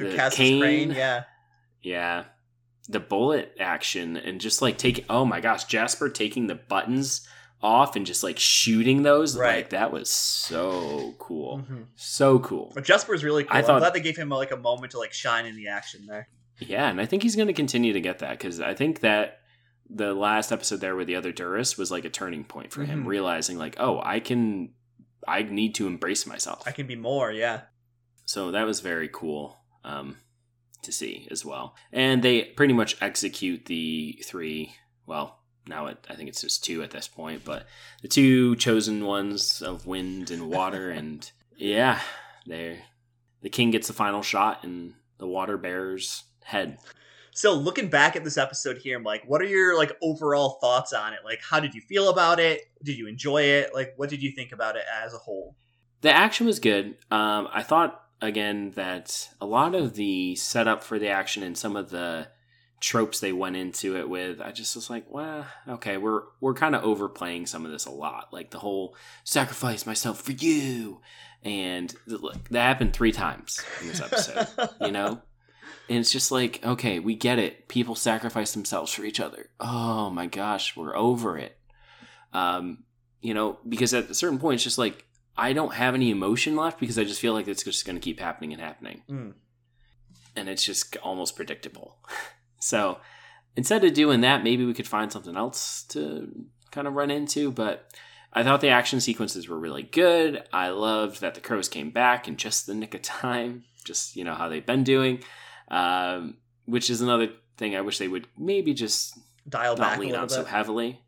Through 0.01 0.11
the 0.13 0.17
Kaz's 0.17 0.37
cane. 0.39 0.91
yeah. 0.93 1.25
yeah 1.83 2.25
the 2.89 3.01
bullet 3.01 3.55
action 3.61 4.17
and 4.17 4.41
just 4.41 4.61
like 4.63 4.77
take 4.77 5.05
oh 5.09 5.25
my 5.25 5.41
gosh 5.41 5.65
jesper 5.65 6.09
taking 6.09 6.49
the 6.49 6.55
buttons 6.57 7.27
off 7.63 7.95
and 7.95 8.05
just 8.07 8.23
like 8.25 8.39
shooting 8.39 9.03
those 9.03 9.37
Right. 9.37 9.57
like 9.57 9.71
that 9.71 9.93
was 9.93 10.11
so 10.11 11.15
cool 11.19 11.59
Mhm. 11.71 11.87
so 11.95 12.39
cool 12.41 12.73
But 12.75 12.85
Jesper's 12.85 13.23
really 13.23 13.45
cool. 13.45 13.57
I 13.57 13.63
thought- 13.63 13.75
am 13.77 13.79
glad 13.81 13.93
they 13.95 14.01
gave 14.01 14.17
him 14.17 14.31
like 14.31 14.51
a 14.51 14.57
moment 14.57 14.93
to 14.93 14.99
like 14.99 15.13
shine 15.13 15.45
in 15.47 15.55
the 15.57 15.69
action 15.69 16.07
there. 16.07 16.29
Yeah, 16.59 16.89
and 16.91 17.01
I 17.01 17.07
think 17.07 17.23
he's 17.23 17.37
going 17.37 17.49
to 17.49 17.55
continue 17.55 17.93
to 17.93 18.01
get 18.01 18.19
that 18.21 18.33
because 18.39 18.61
I 18.61 18.75
think 18.75 19.01
that 19.01 19.41
the 19.89 20.13
last 20.15 20.51
episode 20.53 20.81
there 20.81 20.97
with 20.97 21.07
the 21.07 21.17
other 21.17 21.33
Duras 21.33 21.77
was 21.79 21.91
like 21.91 22.05
a 22.05 22.11
turning 22.11 22.45
point 22.45 22.73
for 22.73 22.85
him, 22.85 23.05
Mhm. 23.05 23.09
realizing 23.09 23.57
like, 23.59 23.77
oh, 23.79 24.01
I 24.03 24.21
can, 24.21 24.73
I 25.29 25.43
need 25.43 25.75
to 25.77 25.87
embrace 25.87 26.27
myself. 26.27 26.63
I 26.67 26.73
can 26.73 26.87
be 26.87 26.97
more, 26.97 27.31
yeah. 27.31 27.63
So 28.25 28.51
that 28.53 28.65
was 28.67 28.81
very 28.81 29.09
cool 29.13 29.60
um, 29.85 30.17
to 30.83 30.93
see 30.93 31.29
as 31.31 31.45
well. 31.45 31.75
And 31.93 32.23
they 32.23 32.43
pretty 32.43 32.75
much 32.75 32.97
execute 33.01 33.67
the 33.67 34.21
three. 34.25 34.75
Well, 35.07 35.39
now 35.67 35.87
it, 35.87 36.07
I 36.09 36.15
think 36.15 36.29
it's 36.29 36.41
just 36.41 36.65
two 36.65 36.83
at 36.83 36.91
this 36.91 37.09
point, 37.09 37.45
but 37.45 37.67
the 38.03 38.09
two 38.09 38.57
chosen 38.57 39.05
ones 39.05 39.63
of 39.63 39.87
wind 39.87 40.31
and 40.31 40.49
water, 40.49 40.91
and 41.01 41.31
yeah, 41.57 42.01
they 42.47 42.81
the 43.43 43.51
king 43.51 43.71
gets 43.71 43.87
the 43.87 43.95
final 43.95 44.23
shot, 44.23 44.65
and 44.65 44.95
the 45.19 45.27
water 45.27 45.57
bear's 45.57 46.25
head. 46.45 46.79
So 47.33 47.55
looking 47.55 47.89
back 47.89 48.17
at 48.17 48.25
this 48.25 48.37
episode 48.37 48.79
here, 48.79 48.99
I'm 48.99 49.05
like, 49.05 49.23
what 49.27 49.41
are 49.41 49.47
your 49.47 49.77
like 49.77 49.97
overall 50.03 50.59
thoughts 50.61 50.93
on 50.93 51.13
it? 51.13 51.21
Like, 51.25 51.41
how 51.49 51.61
did 51.61 51.75
you 51.75 51.81
feel 51.81 52.11
about 52.11 52.41
it? 52.41 52.63
Did 52.83 52.99
you 52.99 53.07
enjoy 53.07 53.43
it? 53.43 53.75
Like, 53.75 53.95
what 53.97 54.11
did 54.11 54.23
you 54.23 54.33
think 54.33 54.53
about 54.53 54.77
it 54.77 54.83
as 55.03 55.15
a 55.15 55.19
whole? 55.19 55.57
The 56.01 56.11
action 56.11 56.47
was 56.47 56.59
good. 56.59 56.97
Um, 57.11 57.49
I 57.53 57.63
thought 57.63 58.03
again 58.21 58.73
that 58.73 59.29
a 59.41 59.47
lot 59.47 59.75
of 59.75 59.95
the 59.95 60.37
setup 60.37 60.83
for 60.83 60.99
the 60.99 61.09
action 61.09 61.43
and 61.43 61.57
some 61.57 61.77
of 61.77 61.91
the 61.91 62.29
tropes 62.81 63.21
they 63.21 63.33
went 63.33 63.57
into 63.57 63.97
it 63.97 64.09
with, 64.09 64.41
I 64.41 64.53
just 64.53 64.75
was 64.75 64.91
like, 64.91 65.05
well, 65.09 65.47
okay, 65.69 65.97
we're 65.99 66.23
we're 66.41 66.55
kind 66.55 66.75
of 66.75 66.83
overplaying 66.83 67.47
some 67.47 67.65
of 67.65 67.73
this 67.73 67.87
a 67.87 67.91
lot. 67.91 68.33
Like 68.33 68.51
the 68.51 68.59
whole 68.59 68.97
sacrifice 69.25 69.87
myself 69.87 70.21
for 70.21 70.33
you, 70.33 71.01
and 71.43 71.95
look, 72.07 72.49
that 72.49 72.63
happened 72.63 72.95
three 72.95 73.13
times 73.13 73.63
in 73.81 73.89
this 73.89 74.01
episode. 74.01 74.49
you 74.81 74.93
know. 74.93 75.23
And 75.89 75.99
it's 75.99 76.13
just 76.13 76.31
like, 76.31 76.65
okay, 76.65 77.01
we 77.01 77.17
get 77.17 77.41
it. 77.41 77.67
People 77.67 77.97
sacrifice 77.97 78.53
themselves 78.53 78.93
for 78.93 79.05
each 79.05 79.19
other. 79.19 79.51
Oh 79.59 80.09
my 80.09 80.27
gosh, 80.27 80.77
we're 80.77 80.97
over 80.97 81.37
it. 81.37 81.59
Um, 82.33 82.85
you 83.21 83.35
know, 83.35 83.59
because 83.69 83.93
at 83.93 84.09
a 84.09 84.15
certain 84.15 84.39
point, 84.39 84.55
it's 84.55 84.63
just 84.63 84.79
like 84.79 85.05
I 85.41 85.53
don't 85.55 85.75
have 85.75 85.95
any 85.95 86.11
emotion 86.11 86.55
left 86.55 86.79
because 86.79 86.99
I 86.99 87.05
just 87.05 87.21
feel 87.21 87.33
like 87.33 87.49
it's 87.49 87.63
just 87.65 87.87
going 87.87 87.97
to 87.97 88.01
keep 88.01 88.21
happening 88.21 88.53
and 88.53 88.61
happening, 88.61 89.03
Mm. 89.09 89.33
and 90.37 90.49
it's 90.49 90.65
just 90.65 90.97
almost 90.99 91.35
predictable. 91.37 91.97
so, 92.61 92.99
instead 93.57 93.83
of 93.85 93.95
doing 93.95 94.21
that, 94.21 94.45
maybe 94.45 94.65
we 94.67 94.75
could 94.75 94.87
find 94.89 95.11
something 95.11 95.37
else 95.37 95.83
to 95.91 96.29
kind 96.71 96.87
of 96.87 96.95
run 96.95 97.11
into. 97.11 97.51
But 97.51 97.91
I 98.33 98.43
thought 98.45 98.61
the 98.61 98.69
action 98.69 99.01
sequences 99.01 99.49
were 99.49 99.59
really 99.59 99.83
good. 99.83 100.45
I 100.53 100.69
loved 100.69 101.21
that 101.23 101.35
the 101.35 101.41
crows 101.41 101.69
came 101.69 101.91
back 101.91 102.29
in 102.29 102.37
just 102.37 102.67
the 102.67 102.75
nick 102.75 102.95
of 102.95 103.03
time, 103.03 103.65
just 103.85 104.15
you 104.17 104.25
know 104.25 104.35
how 104.35 104.49
they've 104.51 104.65
been 104.67 104.85
doing, 104.85 105.23
um, 105.71 106.37
which 106.67 106.91
is 106.91 107.01
another 107.01 107.29
thing 107.57 107.75
I 107.75 107.81
wish 107.81 107.99
they 107.99 108.09
would 108.09 108.27
maybe 108.39 108.75
just 108.75 109.19
Dial 109.49 109.75
back 109.75 109.93
not 109.93 109.99
a 109.99 110.01
lean 110.01 110.15
on 110.15 110.29
so 110.29 110.45
heavily. 110.45 111.01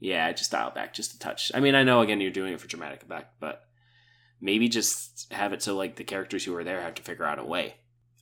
Yeah, 0.00 0.30
just 0.32 0.50
dial 0.50 0.70
back 0.70 0.92
just 0.92 1.14
a 1.14 1.18
touch. 1.18 1.52
I 1.54 1.60
mean, 1.60 1.74
I 1.74 1.82
know 1.84 2.00
again 2.00 2.20
you're 2.20 2.30
doing 2.30 2.52
it 2.52 2.60
for 2.60 2.66
dramatic 2.68 3.02
effect, 3.02 3.34
but 3.38 3.65
maybe 4.40 4.68
just 4.68 5.32
have 5.32 5.52
it 5.52 5.62
so 5.62 5.76
like 5.76 5.96
the 5.96 6.04
characters 6.04 6.44
who 6.44 6.54
are 6.54 6.64
there 6.64 6.80
have 6.80 6.94
to 6.94 7.02
figure 7.02 7.24
out 7.24 7.38
a 7.38 7.44
way 7.44 7.76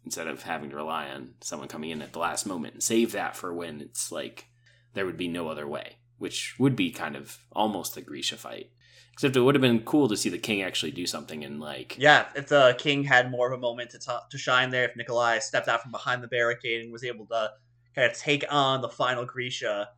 instead 0.04 0.26
of 0.26 0.42
having 0.42 0.70
to 0.70 0.76
rely 0.76 1.08
on 1.08 1.34
someone 1.40 1.68
coming 1.68 1.90
in 1.90 2.02
at 2.02 2.12
the 2.12 2.18
last 2.18 2.46
moment 2.46 2.74
and 2.74 2.82
save 2.82 3.12
that 3.12 3.36
for 3.36 3.52
when 3.52 3.80
it's 3.80 4.12
like 4.12 4.46
there 4.92 5.06
would 5.06 5.16
be 5.16 5.28
no 5.28 5.48
other 5.48 5.66
way, 5.66 5.96
which 6.18 6.54
would 6.58 6.76
be 6.76 6.90
kind 6.90 7.16
of 7.16 7.38
almost 7.52 7.96
a 7.96 8.00
Grisha 8.00 8.36
fight. 8.36 8.70
Except 9.12 9.36
it 9.36 9.40
would 9.40 9.54
have 9.54 9.62
been 9.62 9.80
cool 9.80 10.08
to 10.08 10.16
see 10.16 10.28
the 10.28 10.38
king 10.38 10.62
actually 10.62 10.90
do 10.90 11.06
something 11.06 11.44
and 11.44 11.60
like 11.60 11.96
Yeah, 11.98 12.26
if 12.34 12.48
the 12.48 12.74
king 12.78 13.04
had 13.04 13.30
more 13.30 13.50
of 13.50 13.58
a 13.58 13.60
moment 13.60 13.90
to 13.90 13.98
t- 13.98 14.12
to 14.30 14.38
shine 14.38 14.70
there, 14.70 14.84
if 14.84 14.96
Nikolai 14.96 15.38
stepped 15.38 15.68
out 15.68 15.82
from 15.82 15.92
behind 15.92 16.22
the 16.22 16.28
barricade 16.28 16.82
and 16.82 16.92
was 16.92 17.04
able 17.04 17.26
to 17.26 17.52
kind 17.94 18.10
of 18.10 18.16
take 18.16 18.44
on 18.50 18.80
the 18.80 18.88
final 18.88 19.24
Grisha, 19.24 19.88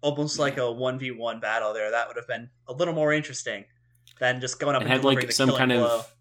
almost 0.00 0.38
like 0.38 0.56
a 0.56 0.72
one 0.72 0.98
v 0.98 1.10
one 1.10 1.38
battle 1.38 1.74
there, 1.74 1.90
that 1.90 2.08
would 2.08 2.16
have 2.16 2.26
been 2.26 2.48
a 2.66 2.72
little 2.72 2.94
more 2.94 3.12
interesting 3.12 3.66
than 4.18 4.40
just 4.40 4.58
going 4.58 4.74
up 4.76 4.82
and 4.82 4.90
and, 4.90 4.98
had 5.02 5.04
like 5.04 5.26
the 5.26 5.32
some 5.32 5.50
kind 5.52 5.70
blow. 5.72 5.98
of 5.98 6.12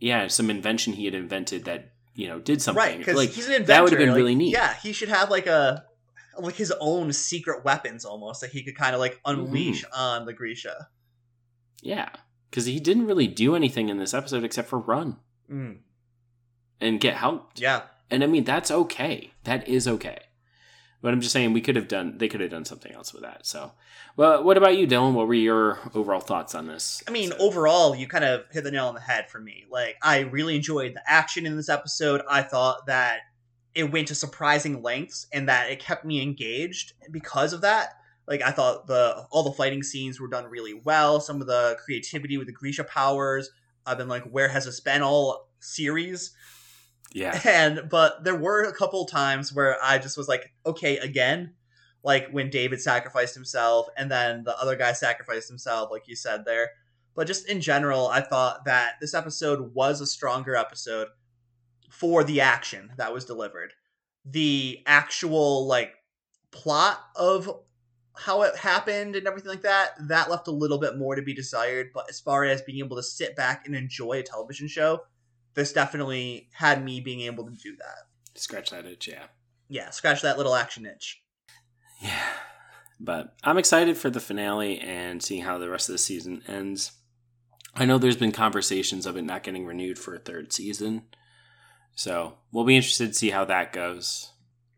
yeah 0.00 0.26
some 0.26 0.50
invention 0.50 0.92
he 0.92 1.04
had 1.04 1.14
invented 1.14 1.64
that 1.66 1.92
you 2.14 2.28
know 2.28 2.38
did 2.40 2.60
something 2.60 2.78
right 2.82 2.98
because 2.98 3.16
like 3.16 3.30
he's 3.30 3.46
an 3.46 3.52
inventor. 3.52 3.66
that 3.72 3.82
would 3.82 3.92
have 3.92 3.98
been 3.98 4.08
like, 4.10 4.16
really 4.16 4.34
neat 4.34 4.52
Yeah, 4.52 4.74
he 4.82 4.92
should 4.92 5.08
have 5.08 5.30
like 5.30 5.46
a 5.46 5.84
like 6.38 6.54
his 6.56 6.72
own 6.80 7.12
secret 7.12 7.64
weapons 7.64 8.04
almost 8.04 8.40
that 8.40 8.50
he 8.50 8.62
could 8.62 8.76
kind 8.76 8.94
of 8.94 9.00
like 9.00 9.20
Mm-hmm. 9.24 9.40
unleash 9.46 9.84
on 9.94 10.26
the 10.26 10.32
Grisha. 10.32 10.88
yeah 11.82 12.08
because 12.50 12.66
he 12.66 12.80
didn't 12.80 13.06
really 13.06 13.26
do 13.26 13.54
anything 13.54 13.88
in 13.88 13.98
this 13.98 14.12
episode 14.14 14.44
except 14.44 14.68
for 14.68 14.78
run 14.78 15.16
Mm, 15.50 15.78
and 16.80 17.00
get 17.00 17.14
helped 17.14 17.60
yeah, 17.60 17.82
and 18.10 18.22
i 18.24 18.26
mean 18.26 18.44
that's 18.44 18.70
okay 18.70 19.32
that 19.44 19.68
is 19.68 19.86
okay 19.86 20.18
but 21.02 21.12
i'm 21.12 21.20
just 21.20 21.32
saying 21.32 21.52
we 21.52 21.60
could 21.60 21.76
have 21.76 21.88
done 21.88 22.16
they 22.16 22.28
could 22.28 22.40
have 22.40 22.50
done 22.50 22.64
something 22.64 22.92
else 22.92 23.12
with 23.12 23.22
that 23.22 23.44
so 23.44 23.72
well 24.16 24.42
what 24.42 24.56
about 24.56 24.76
you 24.78 24.86
dylan 24.86 25.12
what 25.12 25.26
were 25.26 25.34
your 25.34 25.78
overall 25.94 26.20
thoughts 26.20 26.54
on 26.54 26.66
this 26.66 27.02
I 27.06 27.10
mean, 27.10 27.32
episode? 27.32 27.44
overall, 27.44 27.94
you 27.96 28.06
kind 28.08 28.24
of 28.24 28.44
hit 28.50 28.64
the 28.64 28.70
nail 28.70 28.86
on 28.86 28.94
the 28.94 29.00
head 29.00 29.28
for 29.30 29.40
me. 29.40 29.64
Like, 29.70 29.96
I 30.02 30.20
really 30.20 30.56
enjoyed 30.56 30.94
the 30.94 31.02
action 31.10 31.46
in 31.46 31.56
this 31.56 31.68
episode. 31.68 32.22
I 32.28 32.42
thought 32.42 32.86
that 32.86 33.20
it 33.74 33.90
went 33.90 34.08
to 34.08 34.14
surprising 34.14 34.82
lengths 34.82 35.26
and 35.32 35.48
that 35.48 35.70
it 35.70 35.80
kept 35.80 36.04
me 36.04 36.22
engaged 36.22 36.92
because 37.10 37.52
of 37.52 37.62
that. 37.62 37.94
Like, 38.26 38.42
I 38.42 38.50
thought 38.50 38.86
the 38.86 39.26
all 39.30 39.42
the 39.42 39.52
fighting 39.52 39.82
scenes 39.82 40.20
were 40.20 40.28
done 40.28 40.44
really 40.46 40.74
well. 40.74 41.20
Some 41.20 41.40
of 41.40 41.46
the 41.46 41.76
creativity 41.84 42.38
with 42.38 42.46
the 42.46 42.52
Grisha 42.52 42.84
powers. 42.84 43.50
I've 43.84 43.98
been 43.98 44.08
like, 44.08 44.24
where 44.24 44.48
has 44.48 44.64
this 44.66 44.80
been 44.80 45.02
all 45.02 45.48
series? 45.60 46.32
Yeah 47.14 47.40
And 47.44 47.88
but 47.90 48.24
there 48.24 48.36
were 48.36 48.62
a 48.64 48.72
couple 48.72 49.04
times 49.06 49.52
where 49.52 49.76
I 49.82 49.98
just 49.98 50.16
was 50.16 50.28
like, 50.28 50.52
okay, 50.66 50.98
again, 50.98 51.54
like 52.04 52.30
when 52.30 52.50
David 52.50 52.80
sacrificed 52.80 53.34
himself 53.34 53.86
and 53.96 54.10
then 54.10 54.44
the 54.44 54.58
other 54.58 54.76
guy 54.76 54.92
sacrificed 54.92 55.48
himself, 55.48 55.90
like 55.90 56.08
you 56.08 56.16
said 56.16 56.44
there. 56.44 56.70
But 57.14 57.26
just 57.26 57.48
in 57.48 57.60
general, 57.60 58.08
I 58.08 58.20
thought 58.20 58.64
that 58.64 58.94
this 59.00 59.14
episode 59.14 59.74
was 59.74 60.00
a 60.00 60.06
stronger 60.06 60.56
episode 60.56 61.08
for 61.90 62.24
the 62.24 62.40
action 62.40 62.90
that 62.96 63.12
was 63.12 63.24
delivered. 63.24 63.74
The 64.24 64.80
actual 64.86 65.66
like 65.66 65.92
plot 66.50 67.00
of 67.16 67.50
how 68.14 68.42
it 68.42 68.56
happened 68.56 69.16
and 69.16 69.26
everything 69.26 69.50
like 69.50 69.62
that, 69.62 69.90
that 70.08 70.30
left 70.30 70.48
a 70.48 70.52
little 70.52 70.78
bit 70.78 70.96
more 70.96 71.14
to 71.14 71.22
be 71.22 71.34
desired. 71.34 71.90
But 71.94 72.06
as 72.08 72.20
far 72.20 72.44
as 72.44 72.62
being 72.62 72.78
able 72.78 72.96
to 72.96 73.02
sit 73.02 73.36
back 73.36 73.66
and 73.66 73.74
enjoy 73.74 74.12
a 74.12 74.22
television 74.22 74.68
show, 74.68 75.02
this 75.54 75.72
definitely 75.72 76.48
had 76.52 76.84
me 76.84 77.00
being 77.00 77.20
able 77.22 77.44
to 77.44 77.52
do 77.52 77.76
that. 77.76 78.38
scratch 78.38 78.70
that 78.70 78.86
itch 78.86 79.08
yeah 79.08 79.26
Yeah, 79.68 79.90
scratch 79.90 80.22
that 80.22 80.36
little 80.36 80.54
action 80.54 80.86
itch. 80.86 81.22
Yeah. 82.00 82.28
But 83.00 83.34
I'm 83.42 83.58
excited 83.58 83.96
for 83.96 84.10
the 84.10 84.20
finale 84.20 84.78
and 84.78 85.22
seeing 85.22 85.42
how 85.42 85.58
the 85.58 85.68
rest 85.68 85.88
of 85.88 85.94
the 85.94 85.98
season 85.98 86.42
ends. 86.46 86.92
I 87.74 87.84
know 87.84 87.98
there's 87.98 88.16
been 88.16 88.32
conversations 88.32 89.06
of 89.06 89.16
it 89.16 89.22
not 89.22 89.42
getting 89.42 89.66
renewed 89.66 89.98
for 89.98 90.14
a 90.14 90.18
third 90.18 90.52
season. 90.52 91.04
So 91.94 92.34
we'll 92.52 92.64
be 92.64 92.76
interested 92.76 93.08
to 93.08 93.14
see 93.14 93.30
how 93.30 93.44
that 93.46 93.72
goes. 93.72 94.30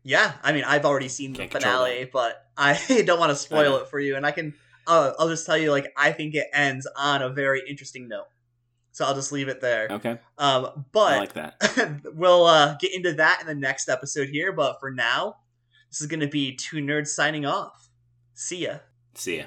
Yeah, 0.03 0.33
I 0.43 0.53
mean, 0.53 0.63
I've 0.63 0.85
already 0.85 1.07
seen 1.07 1.33
the 1.33 1.39
Can't 1.39 1.51
control 1.51 1.85
finale, 1.85 2.09
but 2.11 2.45
I 2.57 2.79
don't 3.05 3.19
want 3.19 3.31
to 3.31 3.35
spoil 3.35 3.77
it 3.77 3.89
for 3.89 3.99
you, 3.99 4.15
and 4.15 4.25
I 4.25 4.31
can. 4.31 4.53
Uh, 4.87 5.13
I'll 5.17 5.29
just 5.29 5.47
tell 5.47 5.57
you, 5.57 5.71
like, 5.71 5.91
I 5.97 6.11
think 6.11 6.35
it 6.35 6.45
ends 6.53 6.87
on 6.95 7.23
a 7.23 7.29
very 7.29 7.63
interesting 7.67 8.07
note. 8.07 8.27
So 8.95 9.03
I'll 9.03 9.13
just 9.13 9.33
leave 9.33 9.49
it 9.49 9.59
there. 9.59 9.89
Okay. 9.91 10.11
Um, 10.37 10.67
I 10.67 10.71
but 10.93 11.19
like 11.19 11.33
that. 11.33 11.99
we'll 12.15 12.45
uh, 12.45 12.77
get 12.79 12.93
into 12.93 13.11
that 13.15 13.41
in 13.41 13.45
the 13.45 13.53
next 13.53 13.89
episode 13.89 14.29
here. 14.29 14.53
But 14.53 14.79
for 14.79 14.89
now, 14.89 15.35
this 15.91 15.99
is 15.99 16.07
going 16.07 16.21
to 16.21 16.29
be 16.29 16.55
two 16.55 16.77
nerds 16.77 17.09
signing 17.09 17.45
off. 17.45 17.89
See 18.35 18.63
ya. 18.63 18.77
See 19.13 19.39
ya. 19.39 19.45